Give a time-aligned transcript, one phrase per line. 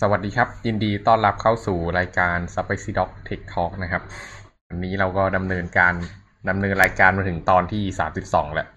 [0.00, 4.02] สวัสดีครับ ยินดีต้อนรับเข้าสู่รายการ Spicy Dog Tech Talk นะครับ
[4.68, 5.94] วันนี้เราก็ดำเนินการ
[6.48, 8.68] ดำเนินรายการมาถึงตอนที่สามสิบสองแล้ว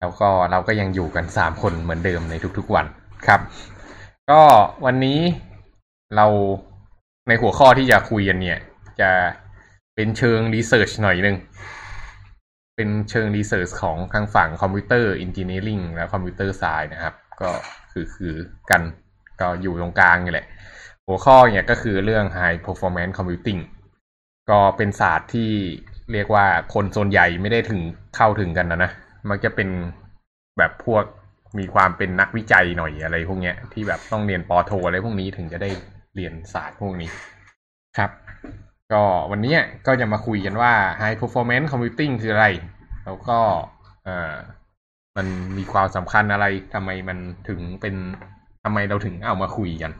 [0.00, 2.86] แล้วก็เราก็ยังอยู่กันสามคนเหมือนเดิมในทุกๆวัน
[3.26, 3.40] ครับ
[4.30, 4.40] ก็
[4.84, 5.20] วันนี้
[6.16, 6.26] เรา
[7.28, 8.58] ในหัวข้อที่จะคุยกันเนี่ย
[9.00, 9.10] จะ
[9.94, 11.36] เป็นเชิง research หน่อยนึง
[12.76, 17.50] เป็นเชิง research ของทางฝั่ง computer engineering และ computer science นะครับ ก็
[17.92, 18.34] คือคือ
[18.70, 18.82] กัน
[19.40, 20.46] ก็อยู่ตรงกลางนี่แหละ
[21.06, 23.60] หัวข้อเนี่ยก็คือเรื่อง High Performance Computing
[24.50, 25.50] ก็เป็นศาสตร์ที่
[26.12, 27.80] เรียกว่าคนส่วนใหญ่ไม่ได้ถึง
[28.16, 28.90] เข้าถึงกันนะนะ
[29.30, 29.68] มักจะเป็น
[30.58, 31.04] แบบพวก
[31.58, 35.70] มีความเป็นนักวิจัยหน่อยอะไรพวกเนี้ย ที่แบบต้องเรียนปอโทอะไรพวกนี้ถึงจะได้
[36.14, 37.10] เรียนศาสตร์พวกนี้
[37.98, 38.10] ครับ
[38.92, 42.46] ก็วันนี้ก็จะมาคุยกันว่า High Performance Computing คืออะไร
[43.04, 43.38] แล้วก็
[44.04, 44.34] เออ
[45.16, 47.18] มันมีความสำคัญอะไรทำไมมัน
[47.48, 47.94] ถึงเป็น
[48.68, 49.92] ทำไมเราถึงเอามาคุยกัน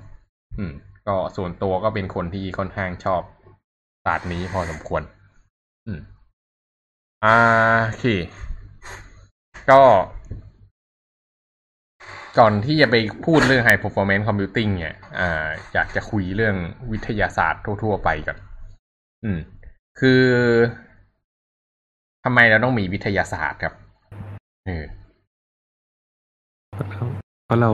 [0.59, 0.73] อืม
[1.07, 3.23] ก็ส่วนตัวก็เป็นคนที่ค่อนข้างชอบ
[4.05, 5.03] ศาสตร์นี้พอสมควร
[5.87, 6.01] อืม
[7.25, 7.37] อ่า
[7.85, 8.07] โอเค
[9.71, 9.83] ก็
[12.39, 16.57] ก่อนที่จะไปพูดเรื่อง High Performance Computing เนี่ย อ่า อยากจะคุยเรื่อง
[16.93, 18.39] วิทยาศาสตร์ทั่ว ๆ ไปก่อน
[19.25, 19.39] อืม
[20.01, 20.23] คือ
[22.25, 23.75] ทำไมเราต้องมีวิทยาศาสตร์ครับ
[24.67, 24.85] เออ
[27.47, 27.71] เพราะเรา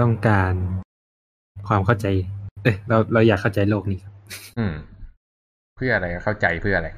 [0.00, 0.52] ต้องการ
[1.68, 2.06] ความเข้าใจ
[2.62, 4.14] เอ้ยเราเราอยากเข้าใจโลกนี้ครับ
[4.58, 4.74] อืม
[5.76, 6.88] เพื่ออะไรเข้าใจเพื่ออะไร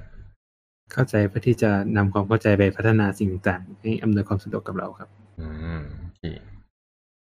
[0.93, 5.09] เข้าใจเพื่อที่จะนำความเข้าใจไปพัฒนาสิ่งต่างๆให้อำนวยความสะดวกกับเราครับ
[5.41, 6.23] อืมโอเค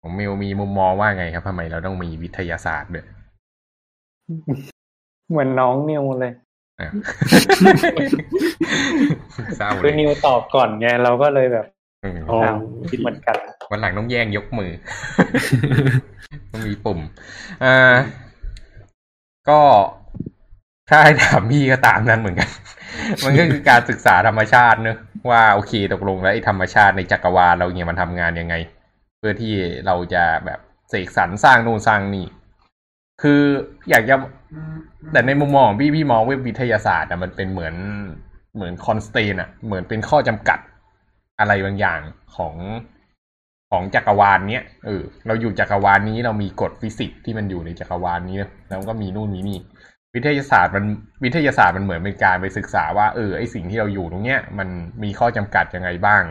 [0.01, 3.05] ผมมิวมีมุมมองว่าไงครับทำไมเราต้องมีวิทยาศาสตร์ด้วย
[5.29, 6.33] เหมือนน้องนิวเลย
[6.81, 6.89] อะ
[9.57, 11.65] เศร้าเลคือยนิวตอบก่อนไงเราก็เลยแบบ
[12.03, 12.57] อืมอ๋ออ้าว
[12.89, 13.37] คิดเหมือนกัน
[13.69, 14.71] วันหลังต้องแย่งยกมือ
[16.51, 16.99] ต้องมีปุ่ม
[17.63, 17.95] อ่า
[19.49, 19.59] ก็
[20.89, 22.49] ถ้าให้ถามพี่ก็ตามนั้นเหมือนกัน
[23.23, 24.97] มันก็คือการศึกษาธรรมชาติเนอะ
[25.29, 28.55] ว่าโอเคตกลงแล้วไอ้ธรรมชาติในจักรวาลเราเนี่ยมันทำงานยังไง
[29.17, 29.53] เพื่อที่
[29.85, 30.59] เราจะแบบ
[30.89, 32.25] เสกสรรสร้างนู่นสร้างนี่
[33.21, 33.41] คือ
[33.89, 34.15] อยากจะ
[35.11, 37.75] แต่ในมุมมองของพี่พี่มองว่าวิทยาศาสตร์อะมันเป็นเหมือน
[38.55, 40.59] เหมือน constraint อะเหมือนเป็นข้อจำกัด
[41.39, 41.99] อะไรบางอย่าง
[42.35, 42.55] ของ
[43.71, 49.59] ของจักรวาลเนี้ยเออเราอยู่จักรวาลนี้เรามีกฎฟิสิกส์ที่มันอยู่ในจักรวาลนี้นะแล้วก็มีนู่นมีนี่
[50.15, 50.85] วิทยาศาสตร์มัน
[51.23, 54.69] วิทยาศาสตร์มันเหมือนเป็นการไปศึกษาว่าเออไอสิ่งที่เราอยู่ตรงเนี้ยมัน
[55.03, 56.23] มีข้อจำกัดยังไงบ้าง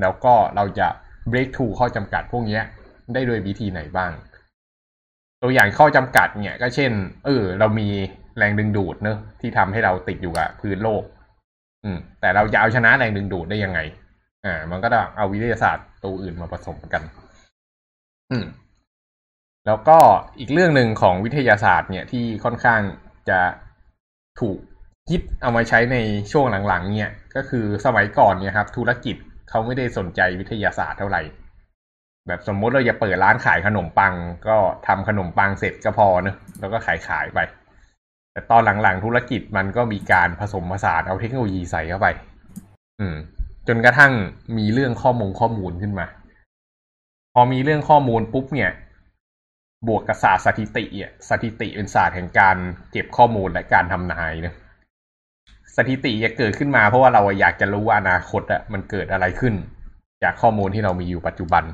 [0.00, 0.88] แล้วก็เราจะ
[1.30, 2.62] break through ข้อจำกัดพวกเนี้ย
[3.12, 4.12] ได้โดยวิธีไหนบ้าง
[5.42, 6.92] ตัวอย่างข้อจำกัดเนี่ยก็เช่น
[7.24, 7.88] เออ เรามี
[8.38, 11.02] แรงดึงดูดเนอะที่ทำให้เราติดอยู่กับพื้นโลก
[11.84, 13.80] อืม แต่เราจะเอาชนะแรงดึงดูดได้ยังไง
[14.44, 17.02] อ่า มันก็ต้องเอาวิทยาศาสตร์ ตัวอื่นมาผสมกัน
[18.30, 18.46] อืม
[19.66, 19.98] แล้วก็
[20.38, 22.80] อีกเรื่องหนึ่งของวิทยาศาสตร์เนี่ยที่ค่อนข้าง
[23.30, 23.40] จะ
[24.40, 24.58] ถูก
[25.10, 25.96] คิดเอามาใช้ใน
[26.32, 29.16] ช่วงหลังๆ เนี่ย ก็คือสมัยก่อนเนี่ยครับ ธุรกิจ
[29.50, 31.22] เขาไม่ได้สนใจวิทยาศาสตร์เท่าไหร่
[32.26, 34.14] แบบสมมติเราจะเปิดร้านขายขนมปัง
[34.48, 37.38] ก็ทำขนมปังเสร็จก็พอเนอะแล้วก็ขายขายไป
[38.32, 42.08] แต่ตอนหลังๆ ธุรกิจมันก็มีการผสมผสานเอาเทคโนโลยีใส่เข้าไป
[43.00, 43.16] อืม
[43.68, 44.12] จนกระทั่ง
[44.58, 46.06] มีเรื่องข้อมูลข้อมูลขึ้นมา
[47.34, 48.70] พอมีเรื่องข้อมูลปุ๊บเนี่ย
[49.88, 52.56] บวกกับศาสตร์สถิติอะสถิติเป็นศาสตร์แห่งการ
[52.92, 54.54] เก็บข้อมูลและการทำนายเนะ
[55.76, 59.54] สถิติจะเกิดขึ้นมาเพราะว่าเราอยากจะรู้ว่าอนาคตอะมันเกิดอะไรขึ้น
[60.22, 61.64] จากข้อมูลที่เรามีอยู่ปัจจุบัน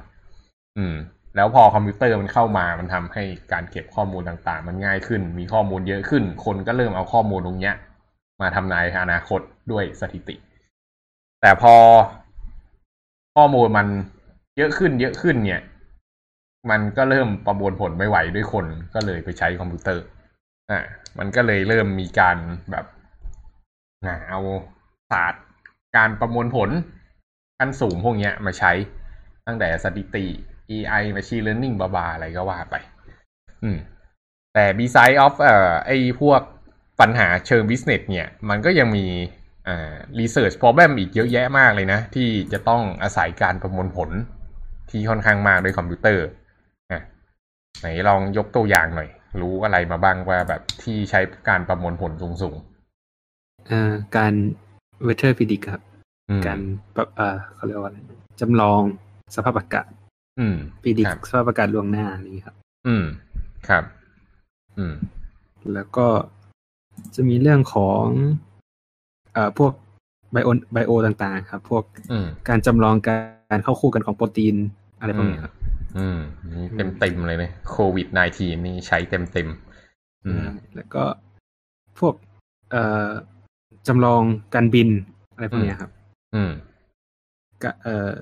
[0.77, 0.95] อืม
[1.37, 3.23] แล้วพอคอมพิวเตอร์มันเข้ามามันทำให้
[3.53, 7.75] การเก็บข้อมูลต่างๆ มันง่ายขึ้น มีข้อมูลเยอะขึ้น คนก็เริ่มเอาข้อมูลตรงเนี้ย
[8.41, 9.41] มาทำนายอนาคต
[9.73, 10.37] ด้วยสถิติ
[11.45, 11.77] แต่พอ
[13.37, 13.87] ข้อมูลมัน
[14.57, 15.63] เยอะขึ้น เยอะขึ้นเนี่ย
[16.71, 20.05] มันก็เริ่มประมวลผลไม่ไหวด้วยคนก็เลยไปใช้คอมพิวเตอร์
[20.71, 20.81] อ่า
[21.19, 22.37] มันก็เลยเริ่มมีการ
[22.71, 22.87] แบบ
[24.05, 24.41] อ่าเอา
[25.11, 25.45] ศาสตร์
[25.97, 26.71] การประมวลผล
[27.59, 28.73] ขั้นสูงพวกเนี้ยมาใช้
[29.47, 30.27] ตั้งแต่สถิติ
[30.71, 32.75] AI Machine Learning บาบาอะไรก็ว่าไป
[33.63, 33.77] อืม
[34.55, 35.91] แต่ beside of เอ่อไอ
[36.21, 36.41] พวก
[37.01, 39.07] ปัญหาเชิง business เนี่ย มันก็ยังมี
[39.69, 44.11] อ่า research problem อีกเยอะแยะมากเลยนะ ที่จะต้องอาศัยการประมวลผล
[44.91, 46.27] ที่ค่อนข้างมากด้วยคอมพิวเตอร์
[46.93, 47.01] อะ
[47.81, 52.57] ไหนลองยกตัวอย่างหน่อย รู้อะไรมาบ้างว่าแบบที่ใช้การประมวลผลสูง
[53.71, 54.35] อ่าการ
[55.07, 56.61] weather predict ครับๆอืมการ
[56.95, 57.99] แบบอ่าเขาเรียกว่าอะไร
[58.41, 58.83] จำลอง
[59.35, 59.89] สภาพอากาศ
[60.39, 62.07] อืม predict ครับสภาพอากาศล่วงหน้า
[62.37, 62.57] นี่ครับ
[62.87, 63.05] อืม
[63.69, 63.85] ครับ
[64.79, 64.95] อืม
[65.75, 66.07] แล้วก็
[67.15, 68.05] จะมีเรื่องของ
[69.35, 69.73] เอ่อพวก
[70.33, 74.57] ไบโอไบโอต่างๆ ครับ พวกอืมการจำลองการเข้าคู่กันของโปรตีน
[75.01, 75.55] อะไรพวกนี้ครับ
[75.99, 76.19] อืม
[76.55, 81.05] นี่เต็มเต็มๆเลยเนี่ยโควิด -19 นี่ใช้เต็มเต็มๆอืมแล้วก็
[81.99, 82.15] พวก
[82.71, 83.11] เอ่อ
[83.89, 84.23] จำลอง
[84.55, 84.89] การบิน
[85.35, 85.91] อะไรพวกเนี้ยครับ
[86.35, 86.53] อืม
[87.63, 88.13] ก็เอ่อ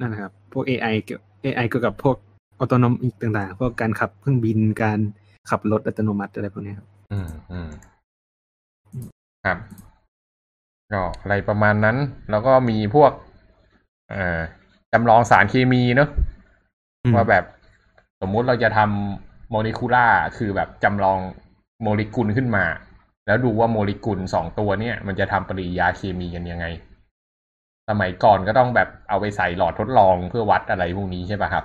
[0.00, 2.16] นั่นนะครับ พวก AI เกี่ยว AI เกี่ยวกับพวก
[2.58, 4.98] ออโตนอมอีกต่างๆ พวกการขับเครื่องบินการ
[5.50, 7.68] ขับรถอัตโนมัติอะไรพวกเนี้ยครับ อืมอืม
[9.44, 9.58] ครับ
[10.92, 11.96] ก็อะไรประมาณนั้น
[12.30, 13.12] แล้วก็มีพวก
[14.08, 14.40] เอ่อ
[14.92, 16.08] จำลองสารเคมีเนอะ
[17.02, 17.44] อืมว่าแบบ
[18.20, 20.06] สมมุติเราจะทำโมเลกุล่า
[20.38, 21.18] คือแบบจำลอง
[21.82, 22.64] โมเลกุลขึ้นมา
[23.26, 26.66] แล้วดูว่าโมเลกุลสองตัวเนี่ย มันจะทำปฏิกิริยาเคมีกันยังไง
[27.88, 31.64] สมัยก่อนก็ต้องแบบเอาไปใส่หลอดทดลองเพื่อวัดอะไรพวกนี้ใช่ป่ะครับ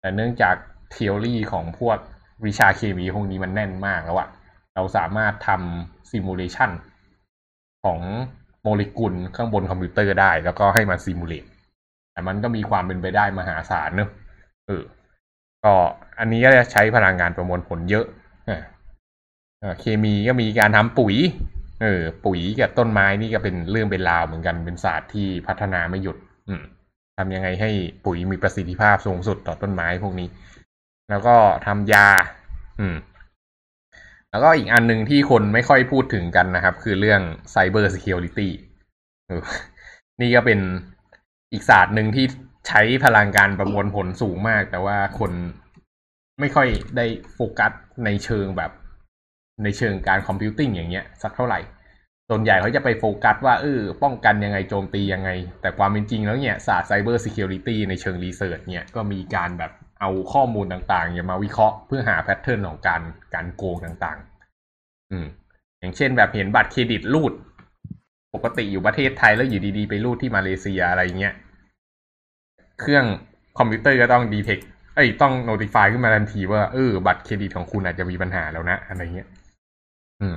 [0.00, 0.54] แต่เนื่องจาก
[0.94, 1.98] ทฤษฎีของพวก
[2.46, 4.28] วิชาเคมีพวกนี้มันแน่นมากแล้วอะ
[4.74, 6.70] เราสามารถทำ simulation
[7.84, 8.00] ของ
[8.62, 11.44] โมเลกุลข้างบนคอมพิวเตอร์ได้ แล้วก็ให้มัน simulate
[12.12, 14.10] แต่มันก็มีความเป็นไปได้มหาศาลเนอะ
[14.66, 14.82] เออ
[15.64, 15.72] ก็
[16.18, 18.06] อันนี้ก็จะใช้พลังงานประมวลผลเยอะ
[18.48, 18.62] อะ
[19.62, 21.16] อ่าเคมีก็มีการทำปุ๋ย
[21.82, 26.16] เออ ปุ๋ยกับต้นไม้นี่ก็เป็นเรื่องเป็นราวเหมือนกันเป็นศาสตร์ที่พัฒนาไม่หยุด
[26.48, 26.62] อืม
[27.18, 27.70] ทำยังไงให้
[28.04, 30.28] ปุ๋ยมีประสิทธิภาพสูงสุดต่อต้นไม้พวกนี้
[31.10, 31.36] แล้วก็
[31.66, 32.08] ทำยา
[32.80, 32.96] อืม
[34.30, 37.20] แล้วก็อีกอันหนึ่งที่คนไม่ค่อยพูดถึงกันนะครับ คือเรื่อง
[37.54, 38.48] Cyber Security
[39.26, 39.42] เออ
[40.20, 40.60] นี่ก็เป็น
[41.52, 42.26] อีกศาสตร์หนึ่งที่
[42.68, 45.32] ใช้พลังการประมวลผลสูงมาก แต่ว่าคน
[46.40, 47.72] ไม่ค่อยได้โฟกัส
[48.04, 48.70] ในเชิงแบบ
[49.64, 51.60] ในเชิงการคอมพิวติ้งอย่างเงี้ย สักเท่าไหร่
[52.30, 55.30] ส่วนใหญ่เขาจะไปโฟกัสว่าเออป้องกันยังไงโจมตียังไง
[55.60, 63.02] แต่ความเป็นจริงแล้วเนี่ยศาสตร์ Cyber Security ในเชิง research เนี่ยก็มีการแบบ เอาข้อมูลต่างๆเนี่ยมาวิเคราะห์เพื่อหา pattern ของการ
[63.34, 65.26] การโกงต่างๆ อืม
[65.80, 67.32] อย่างเช่นแบบเห็นบัตรเครดิตรูด
[68.34, 71.34] ปกติอยู่ประเทศไทยแล้วอยู่ดีๆ ไปรูดที่มาเลเซียอะไรเงี้ย
[72.80, 73.04] เครื่อง
[73.58, 74.58] คอมพิวเตอร์ก็ต้อง detect
[74.94, 79.28] เอ้ยต้อง notify ขึ้นมาทันทีว่าเออบัตรเครดิตของคุณอาจจะมีปัญหาแล้วนะ อะไรเงี้ย
[80.20, 80.36] อืม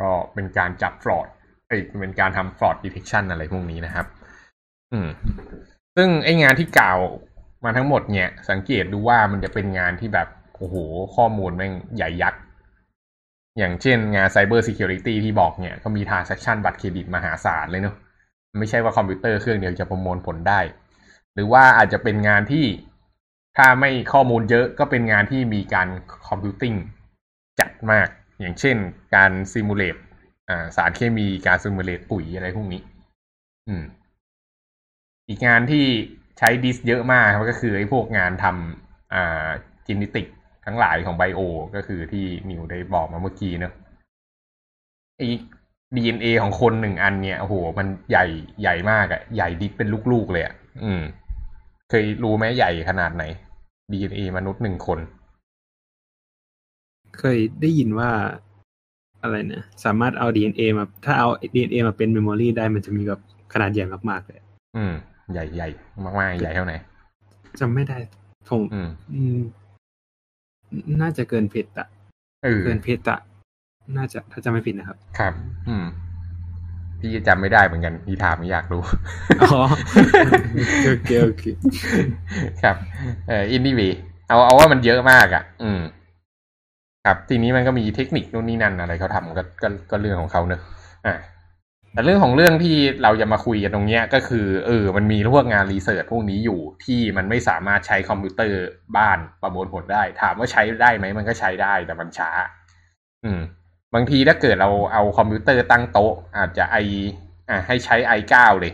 [0.00, 1.26] ก็เป็นการจับ fraud
[1.68, 4.06] เอ้ยเป็นการทำ fraud detection อะไรพวกนี้นะครับ
[4.92, 5.08] อืม
[5.96, 6.98] ซึ่งไองานที่กล่าว
[7.64, 10.28] มาทั้งหมดเนี่ย สังเกตดูว่ามันจะเป็นงานที่แบบ
[10.58, 10.76] โอ้โห
[11.16, 12.40] ข้อมูลแม่งใหญ่ยักษ์
[13.58, 17.96] อย่างเช่นงาน Cyber Security ที่บอกเนี่ย ก็มี transaction บัตรเครดิตมหาศาลเลยเนอะ
[18.58, 20.60] ไม่ใช่ว่าคอมพิวเตอร์เครื่องเดียวจะประมวลผลได้
[21.34, 22.66] หรือว่าอาจจะเป็นงานที่
[23.56, 25.88] ถ้าไม่ข้อมูลเยอะก็เป็นงานที่มีการ
[26.28, 26.74] computing
[27.60, 28.08] จัดมาก
[28.40, 28.76] อย่างเช่น
[29.14, 29.96] การ simulate
[30.76, 32.82] สารเคมีการ simulate ปุ๋ยอะไรพวกนี้
[33.68, 33.84] อืม
[35.28, 35.86] อีกงานที่
[36.38, 39.48] ใช้ดิสเยอะมากครับก็คือไอ้พวกงานทำอ่า
[39.86, 40.26] genetic
[40.66, 41.40] ทั้งหลายของ bio
[41.76, 43.72] ก็คือที่นิวได้บอกมาเมื่อกี้เนอะ
[45.16, 45.28] ไอ้
[45.96, 48.26] DNA ของคนหนึ่งอันเนี่ยโอ้โห มันใหญ่
[48.60, 50.54] ใหญ่มากอะใหญ่ดิสเป็นลูกๆเลยอะ
[50.84, 51.02] อืม
[51.90, 53.24] เคยรู้ไหมใหญ่ขนาดไหน
[53.92, 54.98] DNA มนุษย์หนึ่งคน
[57.18, 58.10] เคยได้ยินว่า
[59.22, 63.20] อะไรนะสามารถเอา DNA มา ถ้าเอา DNA มาเป็น memory ได้มันจะมีแบบ
[63.52, 64.40] ขนาดใหญ่มากๆเลย
[64.76, 64.92] อืม
[65.32, 65.68] ใหญ่ใหญ่
[66.04, 66.74] มากๆใหญ่เท่าไหน
[67.60, 67.98] จำไม่ได้
[68.48, 69.38] ผมอืมอืม
[71.00, 71.86] น่าจะเกิน peta
[72.44, 73.16] เออเกิน peta
[73.96, 75.32] น่าจะถ้าจำไม่ผิดนะครับ ครับ
[75.68, 75.86] อืม
[77.00, 78.82] พี่จำไม่ได้เหมือนกันพี่ถามไม่อยากรู้
[79.42, 79.62] อ๋อ
[80.86, 81.44] โอเคโอเค
[82.62, 82.76] ครับ
[83.28, 83.88] เอ่อ anyway
[84.28, 85.80] เอาเอาว่ามันเยอะมากอะ อืม
[87.06, 90.60] ครับ ทีนี้มันก็มีเทคนิคนู่นนี่นั่นอะไรเขาทำก็ก็ก็เรื่องของเขาเนอะ
[91.06, 91.14] อะ
[91.92, 98.60] แต่เรื่องของเรื่องที่เราจะมาคุยกันตรงเนี้ยก็คือเออมันมีพวกงาน research พวกนี้อยู่ที่มันไม่สามารถใช้คอมพิวเตอร์
[98.96, 102.30] บ้านประมวลผลได้ ถามว่าใช้ได้ไหมมันก็ใช้ได้แต่มันช้า
[103.24, 103.40] อืม
[103.94, 106.76] บางทีถ้าเกิดเราเอาคอมพิวเตอร์ตั้งโต๊ะ อาจจะไอ
[107.48, 108.72] อะให้ใช้ i9 เลย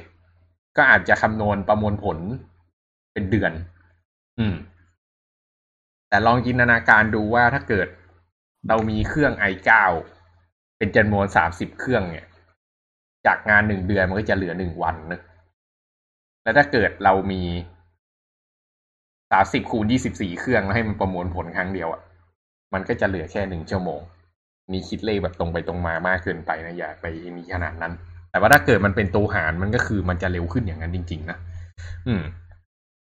[0.76, 2.18] ก็อาจจะคำนวณประมวลผล
[3.12, 3.52] เป็นเดือน
[4.38, 4.54] อืม
[6.08, 7.88] แต่ลองจินตนาการดูว่าถ้าเกิด
[8.68, 9.70] เรามีเครื่อง i9
[10.78, 12.26] เป็นจำนวนสามสิบเครื่องเนี่ย
[13.26, 15.20] จากงานหนึ่งเดือนมันก็จะเหลือหนึ่งวันนะ
[16.42, 17.42] แล้วถ้าเกิดเรามี
[19.32, 22.02] สามสิบคูณยี่สิบสี่เครื่องแล้วให้มันประมวลผลครั้งเดียวอะ่ะ
[22.74, 24.00] มันก็จะเหลือแค่หนึ่งชั่วโมง
[24.72, 27.92] นี่คิดเลขแบบตรงไปตรงมามากเกินไปนะอย่าไปมีขนาดนั้น
[28.30, 31.38] แต่ว่าถ้าเกิดมันเป็นตัวหารมันก็คือมันจะเร็วขึ้นอย่างนั้นจริง ๆ นะ
[32.06, 32.22] อืม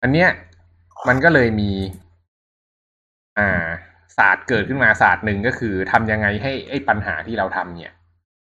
[0.01, 0.29] อันเนี้ย
[1.07, 1.71] มันก็เลยมี
[3.37, 3.65] อ่า
[4.17, 7.93] ศาสตร์เกิดขึ้นมาศาสตร์หนึ่งก็คือทำยังไงให้ไอ้ปัญหาที่เราทำเนี่ย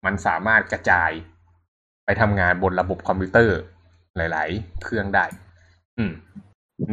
[0.05, 1.11] มันสามารถกระจาย
[2.21, 3.59] ทำงานบนระบบคอมพิวเตอร์
[4.17, 5.25] หลาย ๆ เครื่องได้
[5.99, 6.13] อืม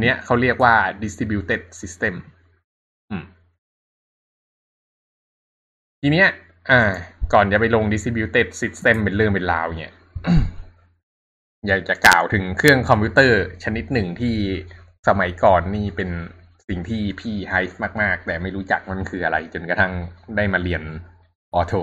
[0.02, 2.16] เนี้ยเขาเรียกว่า distributed system
[3.12, 3.24] อืม
[6.02, 6.28] ทีเนี้ย
[6.70, 6.82] อ่า
[7.34, 9.94] ก่อนจะไปลง distributed system เป็นเรื่องเป็นราวเนี่ย
[11.68, 14.36] อยากจะกล่าวถึงเครื่องคอมพิวเตอร์ชนิดหนึ่งที่
[15.08, 16.10] สมัยก่อนนี่เป็น
[16.68, 19.94] สิ่งที่พี่ไฮฟ์มาก ๆ แต่ไม่รู้จักมันคืออะไร จนกระทั่ง
[20.36, 20.84] ได้มาเรียน
[21.54, 21.74] ออโต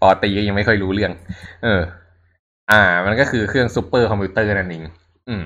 [0.00, 1.12] ปอตรีก็ยังไม่ค่อยรู้เรื่อง
[1.64, 1.82] เออ
[2.70, 4.84] อ่า มันก็คือเครื่องซูเปอร์คอมพิวเตอร์นั่นเอง
[5.28, 5.42] อืม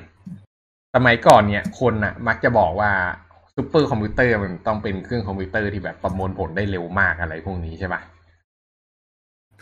[0.94, 2.90] สมัยก่อนเนี่ย คนน่ะ มักจะบอกว่า
[3.54, 8.00] ซูเปอร์คอมพิวเตอร์มันต้องเป็นเครื่องคอมพิวเตอร์ที่แบบประมวลผลได้เร็วมากอะไรพวกนี้ใช่ปะ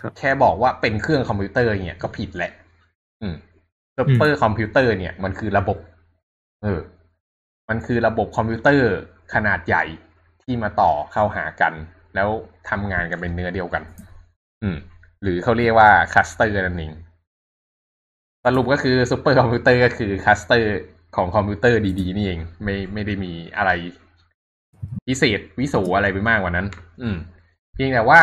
[0.00, 2.52] ครับแค่บอกว่าเป็นเครื่องคอมพิวเตอร์เนี่ยก็ผิดแหละ
[3.22, 3.34] อืม
[3.96, 5.78] ซูเปอร์คอมพิวเตอร์เนี่ย มันคือระบบ
[6.62, 6.80] เออ
[7.68, 8.90] มันคือระบบคอมพิวเตอร์
[9.34, 9.84] ขนาดใหญ่
[10.42, 11.72] ที่มาต่อเข้าหากัน
[12.14, 12.28] แล้ว
[12.70, 13.82] ทำงานกันเป็นเนื้อเดียวกัน
[14.64, 14.76] อืม
[15.22, 16.92] หรือเขาเรียกว่าคลัสเตอร์นั่นเอง
[18.44, 20.80] สรุปก็คือซูเปอร์คอมพิวเตอร์ก็คือคลัสเตอร์
[21.16, 23.70] ของคอมพิวเตอร์ดีๆ นี่เอง ไม่ไม่ได้มีอะไร
[25.06, 26.66] พิเศษวิโสอะไรไปมากกว่านั้น
[27.02, 27.16] อืม
[27.74, 28.22] เพียงแต่ว่า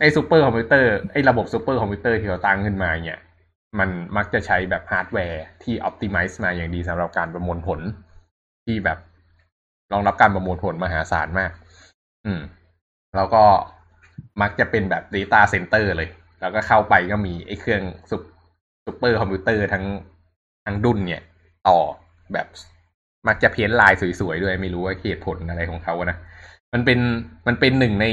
[0.00, 3.20] ไอ้ซูเปอร์คอมพิวเตอร์ไอ้ระบบซูเปอร์คอมพิวเตอร์ที่เราตั้งขึ้นมาเนี่ย
[3.78, 7.80] มันมักจะใช้แบบฮาร์ดแวร์ที่อ p ติ i z e มาอย่างดีสำหรับการประมวลผล
[8.64, 8.98] ที่แบบ
[9.92, 11.50] รองรับการประมวลผลมหาศาลมาก
[12.26, 12.40] อืม
[13.16, 13.44] แล้วก็
[14.42, 16.08] มักจะเป็นแบบ Data Center เลย
[16.40, 18.22] แล้วก็เข้าไปก็มีไอ้เครื่องซุป
[18.86, 19.84] ซูเปอร์คอมพิวเตอร์ทั้ง
[20.64, 21.22] ทั้งดุนเนี่ย
[21.68, 21.78] ต่อ
[22.32, 22.46] แบบ
[23.28, 26.16] มักจะ paint ลายสวยๆด้วย ไม่รู้ว่าเหตุผลอะไรของเขานะ
[26.72, 26.98] มันเป็น
[27.46, 28.06] มันเป็นหนึ่งใน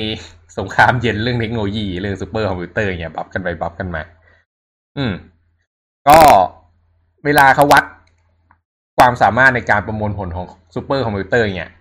[0.58, 4.02] สงครามเย็นเรื่องเทคโนโลยีเรื่องซูเปอร์คอมพิวเตอร์เนี่ยบัฟกันไปบัฟกันมา
[4.98, 5.14] อืม
[6.08, 6.20] ก็
[7.26, 7.84] เวลาเขาวัด
[8.98, 11.72] ความสามารถในการประมวลผลของซูเปอร์คอมพิวเตอร์เนี่ย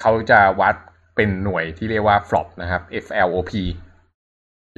[0.00, 0.74] เขาจะวัด
[1.16, 3.52] เป็นหน่วยที่เรียกว่า flop นะครับ FLOP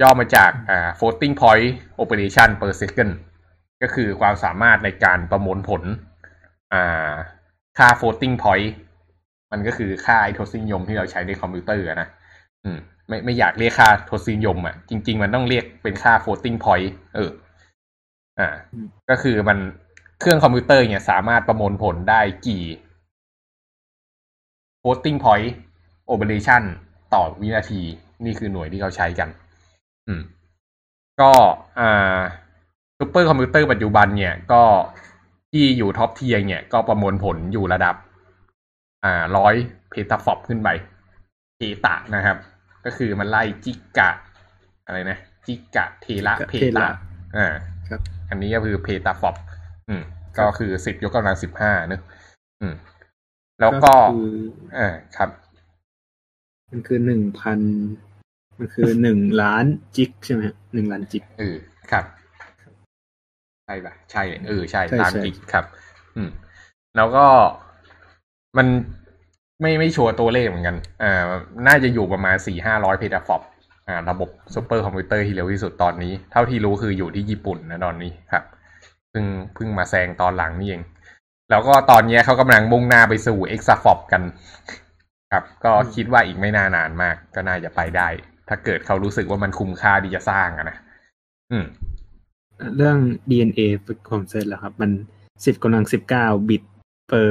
[0.01, 1.67] ย่อมาจากอ่า floating point
[2.01, 3.13] operation per second
[3.81, 5.83] ก็คือความสามารถในการประมวลผล
[6.73, 7.13] อ่า
[7.77, 8.67] ค่า floating point
[9.51, 12.09] มันก็คือค่าไอ้ทศนิยมที่เราใช้ในคอมพิวเตอร์อะนะ
[12.63, 12.77] อืม
[13.07, 17.31] ไม่ไม่อยากเรียกค่าทศนิยมอะ จริง ๆ มันต้องเรียกเป็นค่า floating point เออ
[18.39, 19.57] อ่าอืมก็คือมัน
[20.19, 22.63] เครื่องคอมพิวเตอร์เนี่ยสามารถประมวลผลได้กี่
[24.81, 25.49] floating point
[26.13, 26.63] operation
[27.13, 27.81] ต่อวินาที
[28.25, 29.29] นี่คือหน่วยที่เขาใช้กัน
[30.07, 30.21] อืม
[31.21, 31.31] ก็
[31.79, 32.19] อ่า
[32.97, 34.63] ซูเปอร์คอมพิวเตอร์ปัจจุบันเนี่ยก็
[35.51, 37.95] ที่อยู่ top tier เนี่ย ก็ประมวลผลอยู่ระดับ
[39.03, 39.55] อ่าร้อย
[39.89, 40.69] petaflop ขึ้นไป
[41.57, 42.37] peta นะครับ
[42.85, 44.09] ก็คือมันไล่จิกะ
[44.85, 46.89] อะไรนะ จิกะเทระเพเทตะระ
[47.37, 47.47] อ่า
[47.89, 49.35] ครับ อันนี้ก็คือเพตาฟอป
[49.87, 50.01] อืม
[50.35, 52.01] ครับก็คือสิบยกกำลังสิบห้าเนอะ
[52.61, 52.73] อืม
[53.59, 54.29] แล้วก็คือ
[54.77, 55.29] อ่าครับ
[56.75, 57.59] มันคือหนึ่งพัน
[58.57, 59.65] มันคือหนึ่งล้าน
[59.95, 61.55] จิกใช่ไหมฮะหนึ่งล้านจิกเออ
[61.91, 62.05] ครับ
[63.65, 65.65] ใช่ปะใช่เออใช่ใช่ตามใช่กิกครับ
[66.15, 66.29] อืม
[66.97, 67.25] แล้วก็
[68.57, 68.67] มัน
[69.61, 71.23] ไม่ไม่ชัวร์ตัวเลขเหมือนกันอ่า
[71.67, 73.41] น่าจะอยู่ประมาณสี่ห้าร้อย petaflop
[73.87, 78.43] อ่า ระบบซูเปอร์คอมพิวเตอร์ที่เร็วที่สุดตอนนี้ เท่าที่รู้คืออยู่ที่ญี่ปุ่นนะตอนนี้ครับ
[79.09, 80.83] เพิ่งเพิ่งมาแซงตอนหลังนี่เอง
[81.49, 84.21] แล้วก็ตอนเนี้ยเขากำลังมุ่งหน้าไปสู่ e x a f o p กัน
[85.35, 88.07] ครับ ก็คิดว่าอีกไม่นานานมาก ก็น่าจะไปได้
[88.49, 90.77] ถ้าเกิดเขารู้สึกว่ามันคุ้มค่าที่จะสร้างอะนะ
[91.51, 91.65] อืม
[92.75, 92.97] เรื่อง
[93.29, 93.61] DNA
[94.09, 94.91] ผมเสร็จแล้วครับ มัน
[95.45, 96.63] สิบกำลังสิบเก้าบิต
[97.11, 97.29] per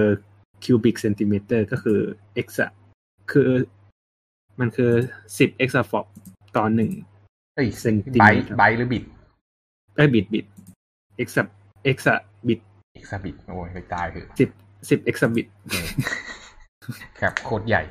[0.64, 2.00] cubic centimeter ก็คือ
[2.40, 2.66] exa
[3.32, 3.50] คือ
[4.61, 4.92] มันคือ
[5.38, 6.06] สิบ exaflop
[6.56, 6.90] ต่อหนึ่ง
[7.54, 9.04] เอ้ยเซนติไบเมตรต์ไบต์หรือบิต
[9.96, 10.46] เอ้ยบิตบิต
[11.23, 11.42] exa
[11.90, 12.14] exa
[12.49, 12.61] บิต
[12.94, 14.49] เอกซาบิตโอ้ยไม่ตายคือสิบ
[14.90, 15.46] สิบ exa bit
[17.20, 17.82] ครับโคตรใหญ่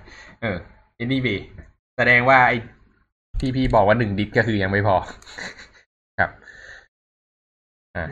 [0.41, 0.57] เออ
[1.00, 1.35] อินดี้บี
[1.97, 2.57] แสดงว่าไอ้
[3.39, 4.95] ที่พี่บอกว่าหนึ่งดิสก็คือยังไม่พอ
[6.19, 6.31] ครับ
[7.95, 8.05] อ่า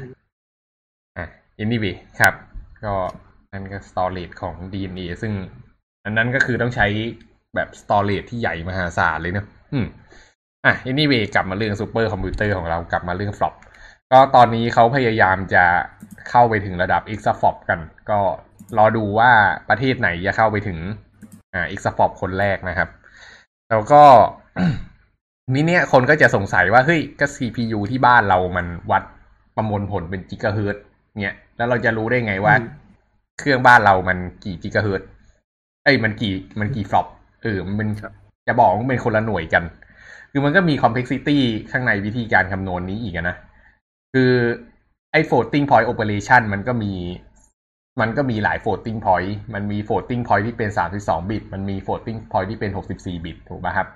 [1.17, 1.25] อ่า
[1.59, 2.33] อินดี้บีครับ
[2.85, 2.93] ก็
[3.53, 5.33] นั่นก็ storage ของ DNA ซึ่ง
[6.05, 6.87] อันนั้นก็คือต้องใช้
[7.55, 9.85] แบบ storage ที่ใหญ่มหาศาลเลยเนอะอืม
[10.65, 13.53] อะ anyway กลับมาเรื่องซูเปอร์คอมพิวเตอร์ของเรา กลับมาเรื่อง flop
[14.11, 15.63] ก็ตอนนี้เขาพยายามจะ
[16.29, 18.19] เข้าไปถึงระดับ exaflop กัน ก็
[18.77, 19.31] รอดูว่า
[19.69, 20.77] ประเทศไหนจะเข้าไปถึง
[21.53, 22.89] อ่า exaflop คนแรกนะครับ
[23.69, 24.03] แล้วก็
[25.53, 29.03] นี่เนี่ยคนก็จะสงสัยว่า เฮ้ยก็ CPU ที่บ้านเรามันวัด
[29.55, 30.83] ประมวลผลเป็นกิกะเฮิรตซ์
[31.21, 32.69] เนี่ยแล้วเราจะรู้ได้ไงว่าอืม
[33.39, 35.07] เครื่องบ้านเรามันกี่กิกะเฮิรตซ์
[35.83, 37.07] เอ้ยมันกี่มันกี่ฟลอป
[37.43, 38.13] เออมันเป็นครับ
[38.47, 39.63] จะบอกว่ามันเป็นคนละหน่วยกัน
[40.31, 41.37] คือมันก็มี complexity
[41.71, 43.35] ข้างในวิธีการคำนวณนี้อีกอะนะ
[44.13, 44.31] คือ
[45.11, 46.93] ไอ้ floating point operation มันก็มี
[48.01, 53.37] มันก็มีหลาย floating point มันมี floating point ที่เป็น 32 บิต มันมี floating point ที่เป็น 64 บิต
[53.49, 53.87] ถูกป่ะครับ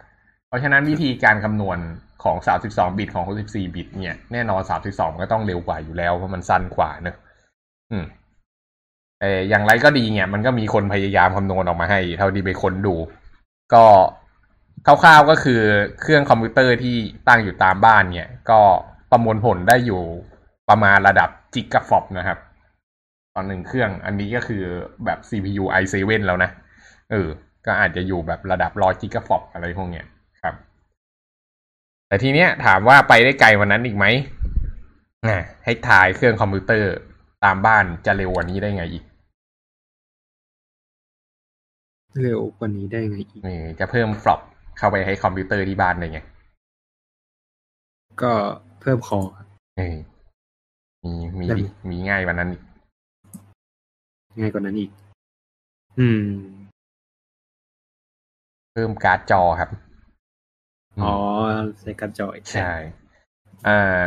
[0.47, 1.77] เพราะฉะนั้นวิธีการคำนวณ
[2.23, 7.15] ของ 32 บิตของ 64 บิต เนี่ย แน่นอน 32 ก็ต้องเร็วกว่าอยู่แล้ว เพราะมันสั้นกว่าเนอะ
[7.91, 8.05] อืม
[9.19, 12.95] แต่อย่างไรก็ดีเนี่ย มันก็มีคนพยายามคำนวณออกมาให้ เท่าที่ไปค้นดู
[13.73, 13.85] ก็
[14.85, 15.61] คร่าวๆก็คือ
[16.01, 16.95] เครื่องคอมพิวเตอร์ที่
[17.27, 18.61] ตั้งอยู่ตามบ้านเนี่ย ก็
[19.11, 20.01] ประมวลผลได้อยู่
[20.69, 22.39] ประมาณระดับจิกะฟอปนะครับ
[23.35, 24.63] ตอนหนึ่งเครื่อง อันนี้ก็คือ
[25.05, 25.95] แบบ CPU i7
[26.27, 26.49] แล้วนะ
[27.11, 27.27] เออ
[27.65, 30.05] ก็อาจจะอยู่แบบระดับร้อย gigaflop อะไรพวกเนี้ย
[30.41, 30.55] ครับ
[32.07, 34.05] แต่ทีเนี้ยถามว่าไปได้ไกลวันนั้นอีกไหม
[35.29, 36.91] นะให้ทายเครื่องคอมพิวเตอร์
[37.45, 39.03] ตามบ้านจะเร็วกว่านี้ได้ไงอีก
[42.21, 44.41] เร็วกว่านี้ได้ไงอีกนี่จะเพิ่ม flop
[44.77, 46.19] เข้าไปให้คอมพิวเตอร์ที่บ้านได้ไง
[48.21, 48.33] ก็
[48.87, 49.95] เพิ่มคอครับเออ
[51.03, 52.63] มีมีแล้วดิมีง่ายกวันนั้นอีก
[54.39, 54.91] ง่ายกว่านั้นอีก
[55.99, 56.23] อืม
[58.71, 59.69] เพิ่มการ์ดจอครับ
[60.97, 61.13] มอ๋อ
[61.79, 62.71] ใช้การ์ดจอยใช่
[63.67, 64.01] อ่า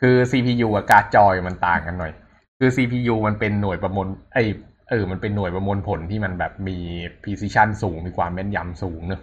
[0.00, 2.12] คือ CPU กับการ์ดจอยมันต่างกันหน่อย
[2.58, 4.46] คือ CPU มันเป็นหน่วยประมวลไอย
[4.90, 6.76] เออ มันเป็นหน่วยประมวลผลที่มันแบบมี
[7.22, 9.20] precision สูง มีความแม่นยำสูงเนอะ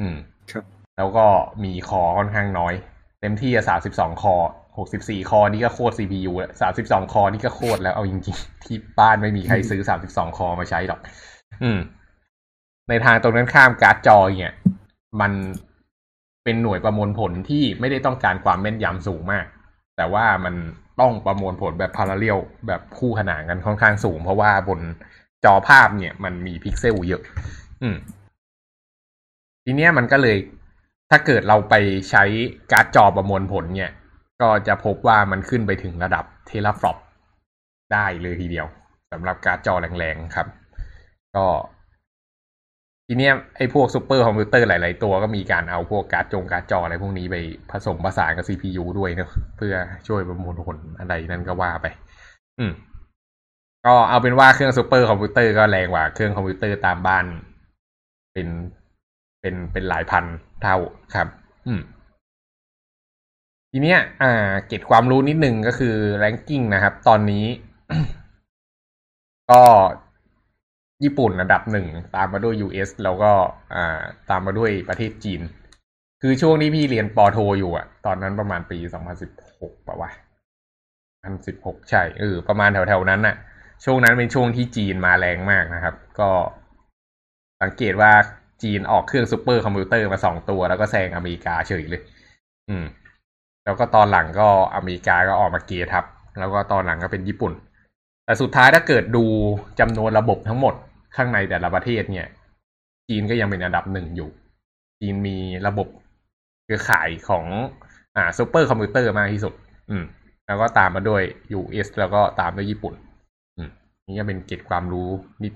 [0.00, 0.16] อืม
[0.50, 0.64] ครับ
[0.96, 1.26] แล้วก็
[1.64, 2.74] มีคอค่อนข้างน้อย
[3.22, 4.34] เต็มที่อะสามสิบสองคอ
[4.78, 11.00] หกสิบสี่คอนี่ก็โคตร CPU แล้วสามสิบสองคอนี่ก็โคตรแล้วเอาจริงๆ ที่บ้านไม่มีใครซื้อสามสิบสองคอมาใช้หรอก
[11.62, 11.78] อืม
[12.88, 14.54] ในทางตรงนั้นข้ามการ์ดจอเนี่ย
[15.20, 15.32] มัน
[16.44, 19.46] เป็นหน่วยประมวลผลที่ไม่ได้ต้องการความแม่นยำสูงมาก
[19.96, 20.54] แต่ว่ามัน
[21.00, 24.80] ต้องประมวลผลแบบพาราเรลแบบคู่ขนานกันค่อนข้างสูง เพราะว่าบน
[25.44, 27.22] จอภาพเนี่ยมันมีพิกเซลเยอะ
[27.82, 27.96] อืม
[29.64, 30.36] ทีเนี้ยมันก็เลย
[31.14, 31.74] ถ้าเกิดเราไป
[32.10, 32.24] ใช้
[32.72, 33.92] การ์ดจอประมวลผลเนี่ย
[34.42, 36.98] ก็จะพบว่ามันขึ้นไปถึงระดับ teraflop
[37.92, 38.66] ได้เลยทีเดียว
[39.12, 40.46] สำหรับการ์ดจอแรงๆครับ
[41.36, 41.46] ก็
[43.06, 47.36] ทีเนี้ยไอ้พวกซูเปอร์คอมพิวเตอร์หลาย ๆ ตัวก็มีการเอาพวกการ์ดจงการ์ดจออะไรพวกนี้ไป
[47.70, 49.74] ผสมผสานกับ CPU ด้วยเนะเพื่อ
[50.08, 51.86] ช่วยประมวลผลอะไรนั่นก็ว่าไป
[52.58, 52.72] อืม
[53.86, 57.24] ก็เอาเป็นว่าเครื่องซูเปอร์คอมพิวเตอร์ก็แรงกว่าเครื่องคอมพิวเตอร์ตามบ้าน
[58.34, 58.48] เป็น
[59.42, 60.24] เป็นเป็นหลายพัน
[60.62, 60.76] เท่า
[61.14, 61.28] ครับ
[61.66, 61.80] อืม
[63.70, 67.46] ทีเนี้ย อ่า เก็บความรู้นิดนึงก็คือ ranking นะครับ ตอนนี้
[69.50, 69.62] ก็
[71.02, 73.32] ญี่ปุ่นอันดับหนึ่ง ตามมาด้วย US แล้วก็
[73.74, 75.40] อ่า ตามมาด้วยประเทศจีน
[76.22, 80.10] คือช่วงที่พี่เรียนปอโทอยู่อะตอนนั้นประมาณปีสองพันสิบหกป่าวะ
[81.22, 83.36] พันสิบหกใช่เออประมาณแถวๆนั้นน่ะ
[83.84, 86.30] ช่วงนั้นเป็นช่วงที่จีนมาแรงมากนะครับ ก็
[87.62, 88.12] สังเกตว่า
[88.62, 92.02] จีนออกเครื่องซูเปอร์คอมพิวเตอร์มาสองตัว แล้วก็แซงอเมริกาเฉยเลย
[92.68, 92.84] อืม
[93.64, 96.04] แล้วก็ตอนหลังก็อเมริกาก็ออกมาเกียร์ทับ
[96.38, 97.52] แล้วก็ตอนหลังก็เป็นญี่ปุ่น
[98.24, 99.24] แต่สุดท้ายถ้าเกิดดู
[99.80, 100.74] จำนวนระบบทั้งหมด
[101.16, 102.26] ข้างในแต่ละประเทศเนี่ย
[103.08, 104.30] จีนก็ยังเป็นอันดับหนึ่งอยู่
[105.00, 105.88] จีนมีระบบ
[106.64, 107.44] เครือข่ายของ
[108.16, 109.54] อ่าซูเปอร์คอมพิวเตอร์มากที่สุด
[109.90, 110.04] อืม
[110.46, 111.22] แล้วก็ตามมาด้วย
[111.58, 112.94] US แล้วก็ตามด้วยญี่ปุ่น
[113.56, 113.70] อืม
[114.06, 115.08] นี่ก็เป็นเกร็ดความรู้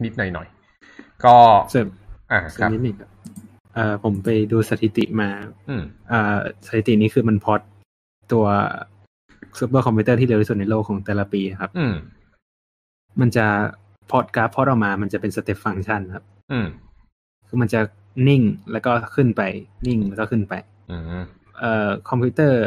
[0.05, 1.37] นิดๆหน่อยๆก็
[1.73, 1.89] เสริม
[2.31, 3.11] อ่าเสคริรัมบนิดหนึ่งครับ
[3.75, 5.29] เอ่อผมไปดูสถิติมา
[5.69, 6.37] อืมอ่า
[6.67, 7.61] สถิตินี้คือมันพอร์ต
[8.33, 8.47] ตัว
[9.59, 11.95] ซูเปอร์คอมพิวเตอร์ที่เร็วที่สุดในโลกของแต่ละปีครับ อืม
[13.21, 13.47] มันจะ
[14.11, 16.67] พอร์ตกราฟพอร์ตออกมา มันจะเป็น step function ครับ อืม
[17.49, 17.81] คือมันจะ
[18.29, 19.43] นิ่งแล้วก็ขึ้นไป
[19.87, 20.55] นิ่งแล้วก็ขึ้นไป
[20.91, 21.25] อืม
[21.59, 22.61] เอ่อคอมพิวเตอร์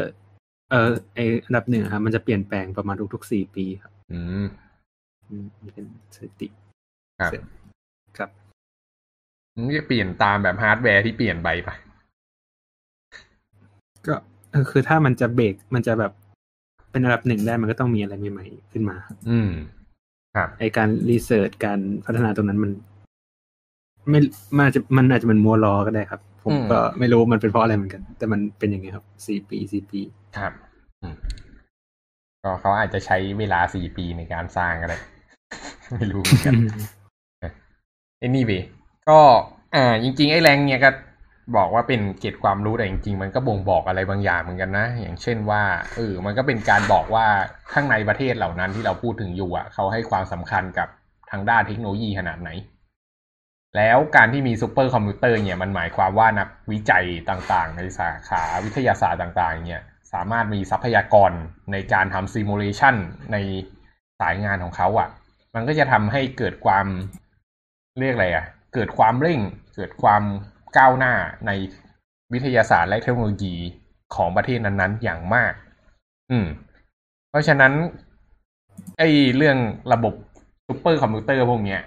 [0.70, 4.48] เอ่อไอ้อันดับหนึ่งอะครับมันจะเปลี่ยนแปลงประมาณทุกๆสี่ปีครับ อืม
[5.30, 6.48] อืมนี่เป็นสถิติ
[7.20, 7.42] ครับเสร็จ
[8.18, 8.30] ครับ
[9.66, 11.76] มันจะเปลี่ยนตามแบบฮาร์ดแวร์ที่เปลี่ยนไปปะ
[14.08, 14.16] ก็
[14.52, 16.12] เออคือถ้ามันจะเบรกมันจะแบบ
[16.92, 19.52] เป็นอันดับหนึ่งได้มันก็ต้องมีอะไรใหม่ๆขึ้นมาครับอืม
[20.36, 22.72] ครับ ไอการรีเสิร์ชการพัฒนาตรงนั้นมัน
[24.10, 24.20] ไม่
[24.56, 30.02] มันอาจจะมันอาจจะเป็นมัวรอก็ได้ครับ ผมอืมก็ไม่รู้มันเป็นเพราะอะไรเหมือนกัน แต่มันเป็นยังไงครับสี่ปีสี่ปี
[30.38, 30.54] ครับ
[31.02, 31.16] อืม
[32.44, 34.98] ก็เขาอาจจะใช้เวลาสี่ปีในการสร้างก็ได้
[35.98, 36.54] ไม่รู้เหมือนกัน
[38.20, 38.52] ไอ้นี่เว
[39.10, 39.22] ก็
[39.76, 40.90] อ่าจริงๆไอ้แรงเนี่ยก็
[41.58, 45.62] บอกว่าเป็นเกร็ดความรู้แต่จริงๆ มันก็บ่งบอกอะไรบางอย่างเหมือนกันนะ อย่างเช่นว่า
[45.96, 47.26] เออมันก็เป็นการบอกว่า
[47.74, 50.88] ข้างในประเทศเหล่านั้นที่เราพูดถึงอยู่อะเขาให้ความสำคัญกับ
[51.32, 52.50] ทางด้านเทคโนโลยีขนาดไหน
[53.78, 59.82] แล้วการที่มีซูเปอร์คอมพิวเตอร์เนี่ยมันหมายความว่านักวิจัยต่างๆ ในสาขาวิทยาศาสตร์ต่างๆ เนี่ย
[60.14, 61.32] สามารถมีทรัพยากร
[61.72, 62.96] ในการทำ simulation
[63.32, 63.38] ใน
[64.20, 65.10] สายงานของเขาอะ
[65.56, 66.86] มันก็จะทำให้เกิดความ
[68.00, 69.40] เรียกอะไรอะ เกิดความเร่ง
[69.76, 70.24] เกิดความ
[70.78, 71.14] ก้าวหน้า
[71.48, 71.52] ใน
[72.34, 73.56] วิทยาศาสตร์และเทคโนโลยี
[74.16, 75.54] ของประเทศนั้นๆ อย่างมาก
[76.32, 76.48] อืม
[77.30, 77.74] เพราะฉะนั้น
[78.98, 79.58] ไอ้เรื่อง
[79.94, 80.14] ระบบ
[80.68, 81.82] ซูเปอร์คอมพิวเตอร์พวกเนี้ย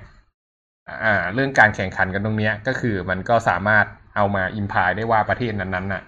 [1.04, 6.02] อ่า เรื่องการแข่งขันกันตรงเนี้ย ก็คือมันก็สามารถเอามาอิมพายได้ว่าประเทศนั้นๆน่ะ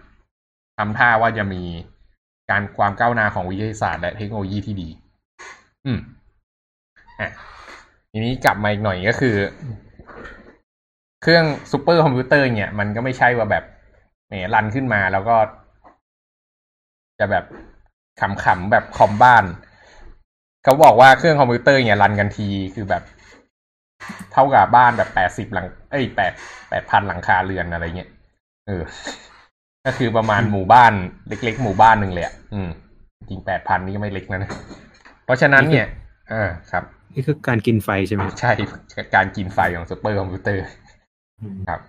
[0.79, 1.63] ทำท่าว่าจะมี
[2.51, 4.89] การความก้าวหน้าของวิทยาศาสตร์และเทคโนโลยีที่ดี
[5.87, 5.99] อืม
[7.21, 7.31] อะ
[8.11, 9.37] ทีนี้กลับมาอีกหน่อยก็คือ
[11.27, 13.65] เครื่องซูเปอร์คอมพิวเตอร์เนี่ย มันก็ไม่ใช่ว่าแบบ
[14.29, 15.37] แหม run ขึ้นมาแล้วก็
[17.19, 17.45] จะแบบ
[18.21, 19.45] ขำๆแบบคอมบ้าน
[20.65, 23.03] เขาบอกว่าเครื่องคอมพิวเตอร์เนี่ย run กันทีคือแบบ
[24.33, 26.33] เท่ากับบ้านแบบแปดสิบหลัง เอ้ยแปด
[26.69, 28.11] แปดพันหลังคาเรือนอะไรเงี้ย
[28.67, 28.83] เออ
[29.87, 30.93] ก็คือประมาณหมู่บ้าน
[31.29, 32.69] เล็ก ๆ หมู่บ้านหนึ่งเลยอะอืม
[33.31, 34.51] จริงแปดพันนี่ก็ไม่เล็กนะนะ
[35.25, 35.87] เพราะฉะนั้นเนี่ย
[36.33, 36.85] อ่าครับ
[37.15, 38.53] นี่คือการกินไฟใช่ไหมใช่
[39.15, 40.84] การกินไฟของซูเปอร์คอมพิวเตอร์อืม
[41.69, 41.81] ครับ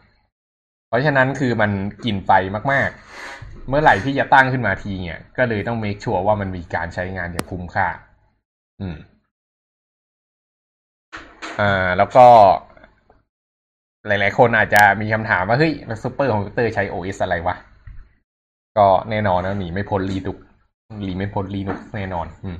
[0.88, 1.72] เพราะฉะนั้นคือมัน
[2.06, 2.32] กินไฟ
[2.72, 2.90] มาก
[3.30, 7.88] ๆ เมื่อไหร่ที่จะตั้งขึ้นมาทีเนี่ย ก็เลยต้อง make sure ว่ามันมีการใช้งานอย่างคุ้มค่า
[8.82, 8.98] อืม
[11.60, 12.26] อ่า แล้วก็
[14.08, 17.56] หลาย ๆ คนอาจจะมีคำถามว่าเฮ้ยซูเปอร์คอมพิวเตอร์ใช้ OS อะไรวะ
[18.78, 20.38] ก็แน่นอนนะหนีไม่พ้น Linux
[21.00, 22.58] หนีไม่พ้น Linux แน่นอน อืม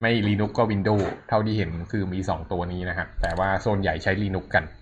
[0.00, 4.64] ไม่ Linux ก็ Windows เท่าที่เห็นคือมีสองตัวนี้นะครับ แต่ว่าส่วนใหญ่ใช้ Linux กัน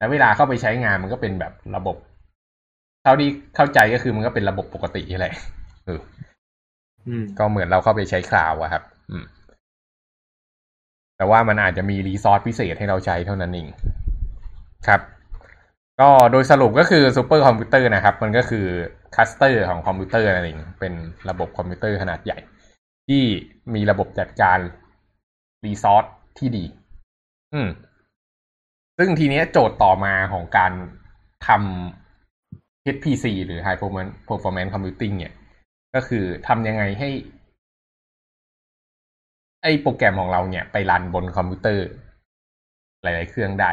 [0.00, 1.96] แล้วเวลาเข้าไปใช้งานมันก็เป็นแบบระบบ
[3.02, 5.34] เท่าที่เข้าใจก็คือมันก็เป็นระบบปกติแหละ
[5.86, 6.00] เออ
[7.06, 9.24] อืมก็เหมือนเราเข้าไปใช้ cloud อะครับ อืม
[11.16, 13.68] แต่ว่ามันอาจจะมี resource พิเศษให้เราใช้เท่านั้นเอง
[14.86, 15.00] ครับ
[16.00, 18.66] ก็โดยสรุปก็คือซูเปอร์คอมพิวเตอร์นะครับ มันก็คือ
[19.14, 20.92] cluster ของคอมพิวเตอร์นั่นเองเป็น
[21.30, 22.38] ระบบคอมพิวเตอร์ขนาดใหญ่
[23.08, 23.22] ที่
[23.74, 24.58] มีระบบจัดการ
[25.64, 26.04] resource
[26.38, 26.64] ที่ดี
[27.54, 27.68] อืม
[29.02, 30.72] ซึ่งทีเนี้ยโจทย์ต่อมาของการ
[31.46, 35.34] ทำ HPC หรือ High Performance Performance Computing เนี่ย
[35.94, 37.10] ก็คือทำยังไงให้
[39.62, 41.86] ไอ้โปรแกรมของเราเนี่ย ไป run บนคอมพิวเตอร์
[43.02, 43.70] หลาย ๆ เครื่องได้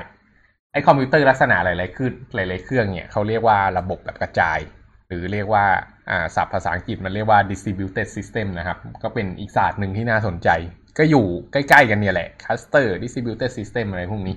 [0.71, 4.59] ไอ้คอมพิวเตอร์ลักษณะหลายๆเครื่องหลาย ๆ เครื่องเนี่ยเขาเรียกว่าระบบแบบกระจาย
[5.07, 5.65] หรือเรียกว่า
[6.09, 10.49] อ่าศัพท์ภาษาอังกฤษมันเรียกว่า distributed system นะครับ ก็เป็นอีกศาสตร์หนึ่งที่น่าสนใจ
[10.97, 14.35] ก็อยู่ใกล้ ๆ กันเนี่ยแหละ cluster distributed system อะไรพวกนี้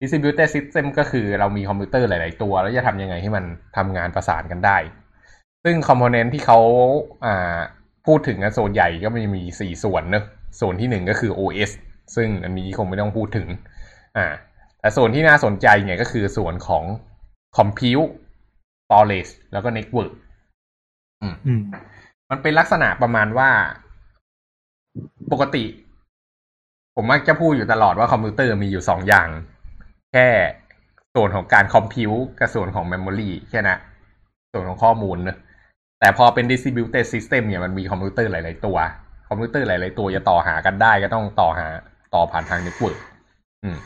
[0.00, 3.44] distributed system ก็คือเรามีคอมพิวเตอร์หลาย ๆ ตัว แล้วจะทำยังไงให้มัน
[3.76, 4.78] ทำงานประสานกันได้
[5.64, 6.58] ซึ่ง component ที่เขา
[7.24, 7.58] อ่า
[8.06, 10.24] พูดถึงกันส่วนใหญ่ก็มันมีสี่ส่วนเนอะ
[10.60, 11.70] ส่วนที่หนึ่งก็คือ OS
[12.16, 13.48] ซึ่งอันนี้คงไม่ต้องพูดถึง
[14.16, 14.26] อ่า
[14.80, 16.84] แต่ส่วนที่น่าสนใจเนี่ยก็คือส่วนของ
[17.56, 18.10] Compute
[18.84, 20.12] Storage แล้วก็ Network
[21.22, 21.60] อืม
[22.30, 23.50] มันเป็นลักษณะประมาณว่า
[25.32, 25.64] ปกติ
[26.94, 29.28] ผมมักจะพูดอยู่ตลอดว่าคอมพิวเตอร์มีอยู่สองอย่าง
[30.12, 30.28] แค่
[31.14, 33.78] ส่วนของการ compute กับส่วนของ memory แค่นั้น
[34.52, 35.38] ส่วนของข้อมูลเนอะ
[36.00, 38.76] แต่พอเป็น distributed system เนี่ยมันมีคอมพิวเตอร์หลาย ๆ ตัว
[39.28, 41.66] คอมพิวเตอร์หลาย ๆ ตัวจะต่อหากันได้ก็ต้องต่อหา
[42.14, 42.98] ต่อผ่านทาง network
[43.62, 43.76] อืม